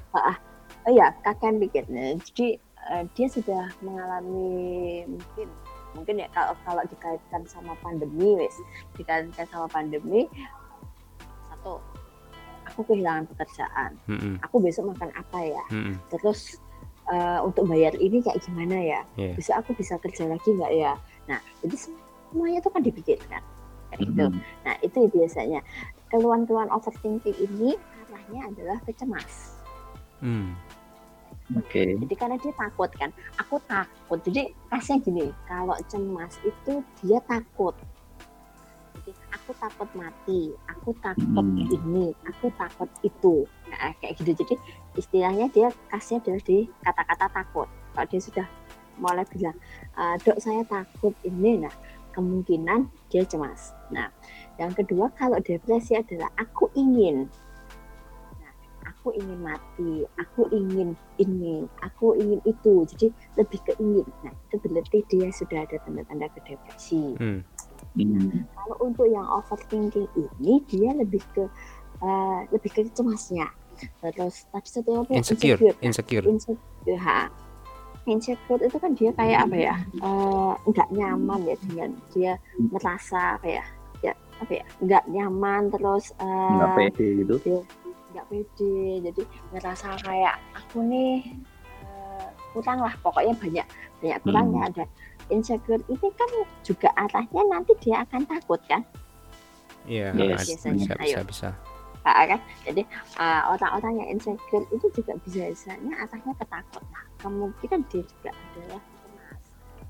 oh 0.90 0.94
ya 0.94 1.08
kakek 1.22 1.54
mikir. 1.60 1.84
Nah, 1.92 2.18
jadi 2.32 2.58
eh, 2.90 3.04
dia 3.14 3.28
sudah 3.30 3.70
mengalami 3.86 5.06
mungkin 5.06 5.48
mungkin 5.94 6.22
ya 6.22 6.28
kalau 6.34 6.54
kalau 6.66 6.84
dikaitkan 6.86 7.42
sama 7.50 7.74
pandemi 7.82 8.38
wes 8.38 8.54
dikaitkan 8.94 9.46
sama 9.50 9.66
pandemi 9.74 10.30
satu 11.50 11.82
aku 12.70 12.86
kehilangan 12.94 13.26
pekerjaan. 13.34 13.98
Mm-mm, 14.06 14.38
aku 14.46 14.62
besok 14.62 14.94
makan 14.94 15.10
apa 15.18 15.40
ya? 15.42 15.64
Mm-mm, 15.74 15.98
terus 16.14 16.62
eh, 17.10 17.40
untuk 17.42 17.66
bayar 17.66 17.98
ini 17.98 18.22
kayak 18.22 18.42
gimana 18.46 18.78
ya? 18.78 19.02
Iya. 19.18 19.34
bisa 19.34 19.52
aku 19.58 19.74
bisa 19.74 19.98
kerja 19.98 20.30
lagi 20.30 20.50
nggak 20.54 20.74
ya? 20.78 20.94
Nah 21.26 21.42
jadi 21.66 21.76
semuanya 22.30 22.62
itu 22.62 22.70
kan 22.70 22.82
dipikirkan 22.86 23.42
kayak 23.90 24.00
gitu. 24.06 24.26
Hmm, 24.30 24.42
nah 24.62 24.76
itu 24.86 25.00
biasanya 25.10 25.60
keluhan-keluhan 26.10 26.70
overthinking 26.74 27.38
ini 27.38 27.78
arahnya 28.06 28.42
adalah 28.50 28.78
ke 28.84 28.92
cemas. 28.98 29.56
Mm. 30.20 30.52
oke. 31.56 31.84
Jadi 32.06 32.14
karena 32.14 32.36
dia 32.38 32.54
takut 32.54 32.90
kan. 32.94 33.10
Aku 33.42 33.58
takut. 33.66 34.20
Jadi 34.22 34.54
kasnya 34.70 34.98
gini 35.02 35.26
kalau 35.48 35.74
cemas 35.88 36.36
itu 36.46 36.84
dia 37.02 37.18
takut. 37.26 37.74
Jadi 39.00 39.12
aku 39.34 39.52
takut 39.58 39.90
mati 39.96 40.54
aku 40.68 40.94
takut 41.00 41.46
Hmm. 41.46 41.58
ini 41.74 42.14
aku 42.28 42.52
takut 42.54 42.90
itu. 43.02 43.48
Nah, 43.72 43.96
kayak 44.04 44.20
gitu. 44.22 44.36
Jadi 44.44 44.56
istilahnya 45.00 45.48
dia 45.50 45.72
kasnya 45.90 46.22
adalah 46.22 46.42
di 46.44 46.68
kata-kata 46.84 47.26
takut. 47.32 47.68
Kalau 47.96 48.06
dia 48.10 48.22
sudah 48.22 48.48
mulai 49.00 49.24
bilang 49.32 49.56
"Eh, 49.96 50.16
dok 50.22 50.38
saya 50.44 50.62
takut 50.68 51.16
ini. 51.24 51.64
Nah 51.64 51.74
kemungkinan 52.14 52.90
dia 53.08 53.24
cemas. 53.24 53.72
Nah 53.94 54.12
yang 54.60 54.76
kedua 54.76 55.08
kalau 55.16 55.40
depresi 55.40 55.96
adalah 55.96 56.28
aku 56.36 56.68
ingin. 56.76 57.32
Nah 58.44 58.54
aku 58.84 59.16
ingin 59.16 59.40
mati 59.40 60.04
aku 60.20 60.52
ingin 60.52 61.00
ini 61.16 61.64
aku 61.80 62.20
ingin 62.20 62.44
itu. 62.44 62.84
Jadi 62.92 63.08
lebih 63.40 63.60
ke 63.64 63.74
ingin. 63.80 64.04
Nah 64.22 64.36
itu 64.36 64.56
berarti 64.60 65.00
dia 65.08 65.32
sudah 65.32 65.64
ada 65.64 65.80
tanda-tanda 65.88 66.28
ke 66.36 66.40
depresi. 66.44 67.16
Mm. 67.16 67.42
Hmm, 67.96 68.44
kalau 68.54 68.76
untuk 68.84 69.08
yang 69.08 69.24
overthinking 69.24 70.06
ini 70.14 70.60
dia 70.68 70.92
lebih 70.92 71.24
ke 71.32 71.48
eh, 72.04 72.40
lebih 72.52 72.70
ke 72.76 72.84
cemasnya. 72.92 73.48
Terus 74.04 74.44
tadi 74.52 74.68
satu 74.68 75.08
apa 75.08 75.12
insecure 75.16 75.56
kan? 75.56 75.80
insecure. 75.80 76.26
Insecure 76.28 77.00
ha. 77.00 77.32
insecure 78.10 78.60
itu 78.66 78.78
kan 78.82 78.92
dia 78.98 79.16
kayak 79.16 79.48
apa 79.48 79.56
ya? 79.56 79.76
Nggak 80.68 80.90
nyaman 80.92 81.48
ya 81.48 81.56
dengan 81.64 81.90
dia 82.12 82.32
merasa 82.60 83.40
apa 83.40 83.48
ya 83.48 83.64
ya 83.64 83.79
apa 84.40 84.52
ya 84.56 84.66
nggak 84.80 85.04
nyaman 85.12 85.68
terus 85.68 86.16
eh, 86.20 86.54
nggak 86.56 86.72
pede 86.76 87.08
gitu? 87.24 87.36
dia 87.44 87.60
nggak 88.16 88.26
pede. 88.32 88.78
Jadi 89.06 89.22
ngerasa 89.54 89.88
kayak 90.02 90.36
aku 90.58 90.82
nih 90.82 91.22
eh, 91.86 92.28
kurang 92.56 92.80
lah. 92.82 92.94
Pokoknya 93.04 93.34
banyak 93.38 93.68
banyak 94.00 94.20
kurangnya 94.26 94.62
ada 94.72 94.84
insecure. 95.30 95.82
Ini 95.86 96.08
kan 96.18 96.30
juga 96.66 96.90
arahnya 96.98 97.42
nanti 97.52 97.76
dia 97.84 98.02
akan 98.08 98.26
takut 98.26 98.62
kan? 98.66 98.82
Iya 99.86 100.14
Yes. 100.18 100.50
Biasanya, 100.50 100.86
bisa 100.86 100.94
bisa 100.98 101.20
ayo. 101.22 101.28
bisa. 101.28 101.50
Ah, 102.08 102.26
kan? 102.26 102.40
Jadi 102.66 102.82
eh, 103.20 103.42
orang-orang 103.46 103.94
yang 104.02 104.10
insecure 104.18 104.66
itu 104.74 104.88
juga 104.96 105.14
biasanya 105.22 105.94
arahnya 106.08 106.34
ketakut 106.40 106.84
nah 106.90 107.04
kemungkinan 107.20 107.84
dia 107.92 108.02
juga 108.08 108.32
adalah 108.32 108.82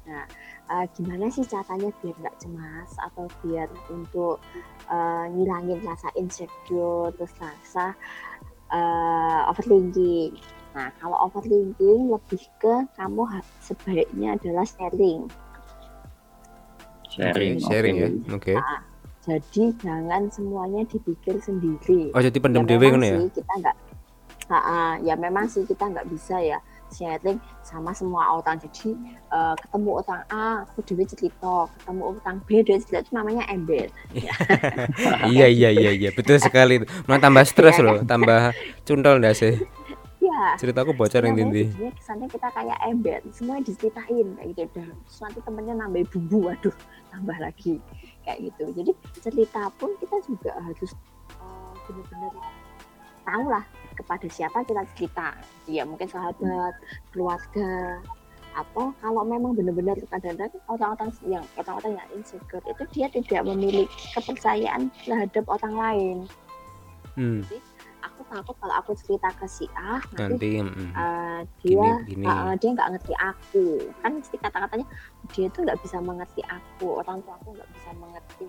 nah 0.09 0.25
eh, 0.73 0.85
gimana 0.97 1.29
sih 1.29 1.45
caranya 1.45 1.93
biar 2.01 2.15
nggak 2.17 2.37
cemas 2.41 2.89
atau 2.97 3.29
biar 3.45 3.69
untuk 3.93 4.41
eh, 4.89 5.25
ngilangin 5.37 5.79
rasa 5.85 6.09
insecure 6.17 7.13
terus 7.13 7.33
rasa 7.37 7.93
eh, 8.73 9.41
overthinking? 9.53 10.33
Nah 10.73 10.89
kalau 10.97 11.17
overthinking 11.29 12.09
lebih 12.09 12.43
ke 12.57 12.75
kamu 12.97 13.23
sebaiknya 13.61 14.33
adalah 14.33 14.65
sharing. 14.65 15.29
Sharing 17.09 17.61
sharing 17.61 17.95
oke. 18.01 18.09
ya 18.09 18.09
oke 18.33 18.53
jadi 19.29 19.63
jangan 19.77 20.31
semuanya 20.33 20.81
dipikir 20.89 21.37
sendiri. 21.37 22.09
Oh 22.17 22.21
jadi 22.23 22.37
pendem 22.41 22.65
ya 22.65 22.69
dewe 22.73 22.85
kan 22.89 23.01
ya? 23.05 23.17
sih 23.21 23.29
kita 23.37 23.53
nggak 23.61 23.77
Ha, 24.49 24.57
ha, 24.57 24.97
ya 25.05 25.13
memang 25.13 25.45
sih 25.45 25.61
kita 25.61 25.85
nggak 25.85 26.09
bisa 26.09 26.41
ya 26.41 26.57
sharing 26.93 27.37
sama 27.61 27.93
semua 27.93 28.37
orang. 28.37 28.57
Jadi 28.59 28.97
eh, 29.29 29.55
ketemu 29.61 29.89
orang 30.01 30.21
A 30.33 30.65
aku 30.65 30.81
dewe 30.85 31.03
cerita. 31.05 31.69
Ketemu 31.81 32.01
orang 32.17 32.37
B 32.45 32.49
dia 32.65 32.77
cerita. 32.81 32.99
Itu 33.05 33.11
namanya 33.15 33.43
ember 33.49 33.87
iya 35.33 35.47
iya 35.47 35.69
iya 35.69 35.91
iya. 35.93 36.09
Betul 36.13 36.41
sekali. 36.41 36.81
Malah 37.05 37.21
tambah 37.21 37.43
stres 37.45 37.77
Iya, 37.79 37.85
loh 37.85 37.97
tambah 38.03 38.51
cuntol 38.83 39.21
ndak 39.21 39.35
sih? 39.37 39.55
Ya 40.19 40.59
ceritaku 40.59 40.91
bocor 40.91 41.23
yang 41.23 41.39
jadinya 41.39 41.89
kesannya 41.95 42.27
kita 42.27 42.51
kayak 42.51 42.77
ember 42.83 43.23
semuanya 43.31 43.63
diceritain 43.71 44.27
kayak 44.35 44.49
gitu. 44.51 44.79
Dan 44.83 44.91
nanti 44.99 45.39
temennya 45.47 45.73
nambah 45.79 46.03
bumbu 46.11 46.51
waduh 46.51 46.75
tambah 47.07 47.37
lagi 47.39 47.79
kayak 48.27 48.51
gitu. 48.51 48.63
Jadi 48.75 48.91
cerita 49.23 49.71
pun 49.79 49.95
kita 50.03 50.19
juga 50.27 50.51
harus 50.59 50.91
eh, 51.39 51.73
benar-benar 51.87 52.33
tahu 53.29 53.45
lah 53.47 53.63
kepada 53.99 54.25
siapa 54.31 54.63
kita 54.63 54.87
cerita. 54.95 55.35
Ya 55.67 55.83
mungkin 55.83 56.07
sahabat 56.07 56.75
keluarga 57.11 57.99
atau 58.57 58.91
kalau 58.97 59.21
memang 59.23 59.53
benar-benar 59.53 59.95
kadang-kadang 60.09 60.49
orang-orang 60.65 61.09
yang 61.29 61.45
orang-orang 61.53 62.01
yang 62.01 62.09
insecure 62.17 62.63
itu 62.65 62.83
dia 62.91 63.07
tidak 63.13 63.45
memiliki 63.45 63.93
kepercayaan 64.17 64.89
terhadap 65.05 65.45
orang 65.45 65.75
lain. 65.77 66.17
Hmm, 67.13 67.45
aku 67.99 68.21
takut 68.27 68.55
kalau 68.59 68.75
aku 68.79 68.91
cerita 68.99 69.29
ke 69.37 69.45
si 69.47 69.65
A 69.75 69.99
nanti 70.15 70.59
nanti 70.59 70.65
mm, 70.65 70.91
uh, 70.95 71.41
gini 71.61 71.75
dia 71.77 71.91
gini. 72.07 72.25
uh, 72.25 72.53
dia 72.57 72.69
nggak 72.73 72.89
ngerti 72.95 73.13
aku. 73.15 73.67
Kan 74.01 74.11
mesti 74.17 74.35
kata-katanya 74.39 74.87
dia 75.35 75.45
itu 75.47 75.59
nggak 75.61 75.79
bisa 75.83 75.97
mengerti 76.01 76.41
aku 76.47 76.99
orang 76.99 77.21
tua 77.23 77.35
aku 77.39 77.49
nggak 77.53 77.69
bisa 77.75 77.89
mengerti 78.01 78.45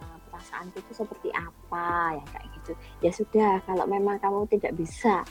uh, 0.00 0.16
perasaanku 0.28 0.76
itu 0.80 0.92
seperti 0.92 1.28
apa 1.32 2.18
ya 2.18 2.24
kayak 2.34 2.45
gitu. 2.66 2.74
Ya 3.00 3.10
sudah 3.14 3.62
kalau 3.62 3.86
memang 3.86 4.18
kamu 4.18 4.50
tidak 4.50 4.74
bisa 4.74 5.22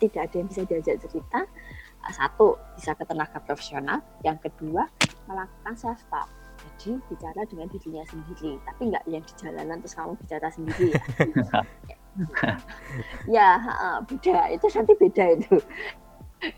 tidak 0.00 0.30
ada 0.30 0.34
yang 0.42 0.48
bisa 0.48 0.62
diajak 0.66 0.96
cerita 1.06 1.46
uh, 2.02 2.12
satu 2.12 2.58
bisa 2.74 2.96
ke 2.98 3.04
tenaga 3.06 3.38
profesional 3.44 4.02
yang 4.26 4.34
kedua 4.42 4.90
melakukan 5.30 5.74
self 5.78 6.02
talk 6.10 6.26
jadi 6.58 6.98
bicara 7.06 7.46
dengan 7.46 7.70
dirinya 7.70 8.02
sendiri 8.10 8.58
tapi 8.66 8.90
nggak 8.90 9.04
yang 9.06 9.22
di 9.22 9.34
jalanan 9.38 9.78
terus 9.78 9.94
kamu 9.94 10.12
bicara 10.18 10.48
sendiri 10.50 10.88
ya. 11.86 11.96
Ya 13.30 13.54
heeh, 13.62 13.96
beda. 14.10 14.50
Itu 14.50 14.66
nanti 14.74 14.92
beda 14.98 15.24
itu. 15.38 15.54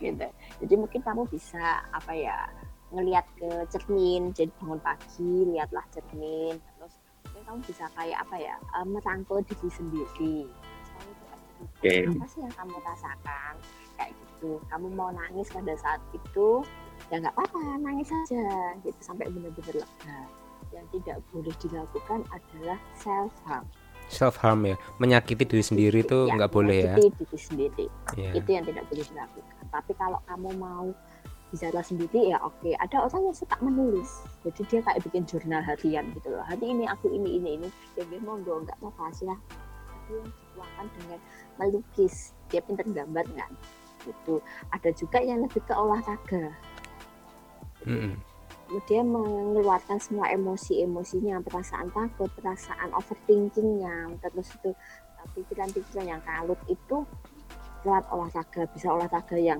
Gitu. 0.01 0.29
Jadi 0.65 0.75
mungkin 0.77 1.05
kamu 1.05 1.29
bisa 1.29 1.85
apa 1.93 2.17
ya 2.17 2.49
ngelihat 2.91 3.27
ke 3.39 3.49
cermin 3.71 4.35
jadi 4.35 4.51
bangun 4.59 4.81
pagi 4.83 5.47
lihatlah 5.47 5.87
cermin 5.95 6.59
terus 6.59 6.95
kamu 7.51 7.67
bisa 7.67 7.91
kayak 7.99 8.23
apa 8.23 8.37
ya 8.39 8.55
eh, 8.55 8.87
merangkul 8.87 9.43
diri 9.43 9.69
sendiri. 9.69 10.37
Cerita, 10.87 11.35
Oke. 11.67 11.95
apa 12.07 12.27
sih 12.31 12.39
yang 12.47 12.55
kamu 12.55 12.79
rasakan? 12.79 13.55
Kayak 13.99 14.13
gitu. 14.15 14.63
Kamu 14.71 14.87
mau 14.95 15.11
nangis 15.11 15.51
pada 15.51 15.75
saat 15.75 15.99
itu 16.15 16.63
ya 17.11 17.19
nggak 17.19 17.35
apa-apa 17.35 17.59
nangis 17.83 18.07
saja 18.07 18.47
gitu 18.87 19.01
sampai 19.03 19.27
benar-benar 19.27 19.83
lega. 19.83 20.21
Yang 20.71 20.87
tidak 20.95 21.19
boleh 21.35 21.55
dilakukan 21.59 22.21
adalah 22.31 22.79
self 22.95 23.35
harm 23.43 23.67
self 24.07 24.39
harm 24.39 24.63
ya. 24.63 24.79
Menyakiti 25.03 25.43
diri 25.43 25.63
sendiri 25.63 25.99
itu 26.03 26.31
Ya, 26.31 26.39
nggak 26.39 26.51
boleh 26.55 26.83
ya. 26.87 26.95
diri 26.95 27.39
sendiri. 27.39 27.87
Iya. 28.15 28.31
itu 28.39 28.51
yang 28.55 28.63
tidak 28.63 28.87
boleh 28.87 29.05
dilakukan. 29.11 29.55
Tapi 29.71 29.93
kalau 29.99 30.19
kamu 30.27 30.51
mau 30.55 30.87
bicara 31.51 31.83
sendiri 31.83 32.31
ya 32.31 32.39
oke. 32.41 32.73
Ada 32.79 33.11
orang 33.11 33.31
yang 33.31 33.37
suka 33.37 33.59
menulis. 33.61 34.23
Jadi 34.47 34.63
dia 34.71 34.81
kayak 34.87 35.03
bikin 35.05 35.27
jurnal 35.27 35.63
harian 35.63 36.07
gitu 36.15 36.31
loh. 36.33 36.47
Hari 36.47 36.65
ini 36.65 36.87
aku 36.87 37.11
ini 37.11 37.37
ini 37.43 37.51
ini. 37.61 37.69
Ya 37.99 38.07
dia 38.07 38.21
monggo 38.23 38.63
nggak 38.65 38.79
apa-apa 38.81 39.13
sih 39.13 39.27
lah 39.27 39.39
tapi 40.11 40.19
yang 40.19 40.27
dituangkan 40.27 40.87
dengan 40.99 41.21
melukis. 41.59 42.15
Dia 42.51 42.61
pintar 42.67 42.87
gambar 42.91 43.27
kan? 43.39 43.53
Itu 44.07 44.43
ada 44.75 44.91
juga 44.91 45.19
yang 45.23 45.47
lebih 45.47 45.63
ke 45.63 45.75
olahraga. 45.75 46.45
Mm-mm. 47.87 48.13
dia 48.87 49.03
mengeluarkan 49.03 49.99
semua 49.99 50.31
emosi-emosinya, 50.31 51.43
perasaan 51.43 51.91
takut, 51.91 52.31
perasaan 52.39 52.95
overthinkingnya, 52.95 54.15
terus 54.23 54.53
itu 54.53 54.71
uh, 55.19 55.27
pikiran-pikiran 55.35 56.07
yang 56.07 56.23
kalut 56.23 56.61
itu 56.71 57.03
lewat 57.83 58.05
olahraga, 58.13 58.69
bisa 58.71 58.95
olahraga 58.95 59.35
yang 59.41 59.59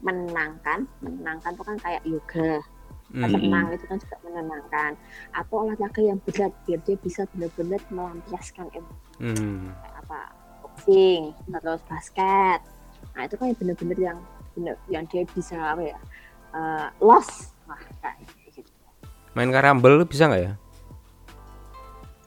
menenangkan, 0.00 0.86
menenangkan 1.02 1.50
itu 1.54 1.64
kan 1.64 1.76
kayak 1.82 2.02
yoga, 2.06 2.62
Hmm. 3.08 3.24
renang 3.24 3.72
itu 3.72 3.88
kan 3.88 3.96
juga 3.96 4.16
menenangkan 4.20 4.92
atau 5.32 5.64
olahraga 5.64 6.00
yang 6.04 6.20
berat 6.28 6.52
biar 6.68 6.76
dia 6.84 6.96
bisa 7.00 7.24
benar-benar 7.32 7.80
melampiaskan 7.88 8.68
emosi 8.68 9.00
Hmm. 9.16 9.72
kayak 9.80 9.96
apa 10.04 10.20
boxing 10.60 11.32
terus 11.48 11.80
basket 11.88 12.60
nah 13.16 13.24
itu 13.24 13.34
kan 13.40 13.48
yang 13.48 13.56
benar-benar 13.56 13.98
yang 14.12 14.18
bener, 14.52 14.74
yang 14.92 15.04
dia 15.08 15.24
bisa 15.32 15.56
apa 15.56 15.82
ya 15.88 15.98
eh, 16.52 16.86
loss 17.00 17.56
nah 17.64 17.80
kayak 18.04 18.28
gitu 18.52 18.68
Main 19.32 19.56
karambol 19.56 20.04
bisa 20.04 20.28
nggak 20.28 20.42
ya? 20.44 20.52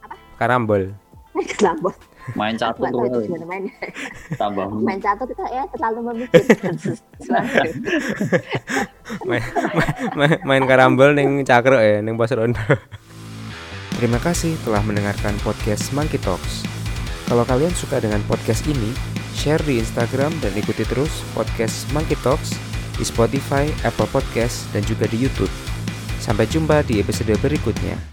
Apa? 0.01 0.15
Karambol. 0.41 0.97
Kenapa? 1.61 1.93
main 2.39 2.55
catur 2.55 2.88
itu 2.89 3.19
tuh 3.26 3.47
main 3.47 3.63
tambah 4.38 4.67
main 4.82 4.99
catur 5.01 5.26
kita 5.26 5.45
ya 5.49 5.63
terlalu 5.74 5.99
memikirkan 6.13 6.76
sesuatu 6.78 7.65
main, 9.30 9.43
main, 10.15 10.38
main 10.45 10.63
karambol 10.65 11.11
ning 11.11 11.43
cakro 11.43 11.78
ya 11.78 11.99
ning 11.99 12.15
pos 12.15 12.32
ronda. 12.32 12.63
Terima 14.01 14.17
kasih 14.17 14.57
telah 14.65 14.82
mendengarkan 14.82 15.36
podcast 15.45 15.93
Monkey 15.93 16.17
Talks. 16.17 16.65
Kalau 17.30 17.45
kalian 17.45 17.72
suka 17.78 18.01
dengan 18.01 18.24
podcast 18.26 18.65
ini, 18.65 18.91
share 19.38 19.61
di 19.61 19.78
Instagram 19.78 20.34
dan 20.41 20.51
ikuti 20.57 20.82
terus 20.88 21.22
podcast 21.38 21.86
Monkey 21.93 22.17
Talks 22.26 22.57
di 22.97 23.05
Spotify, 23.05 23.69
Apple 23.86 24.09
Podcast, 24.09 24.67
dan 24.74 24.82
juga 24.89 25.05
di 25.05 25.22
YouTube. 25.22 25.51
Sampai 26.17 26.49
jumpa 26.49 26.82
di 26.86 26.97
episode 27.01 27.34
berikutnya. 27.41 28.11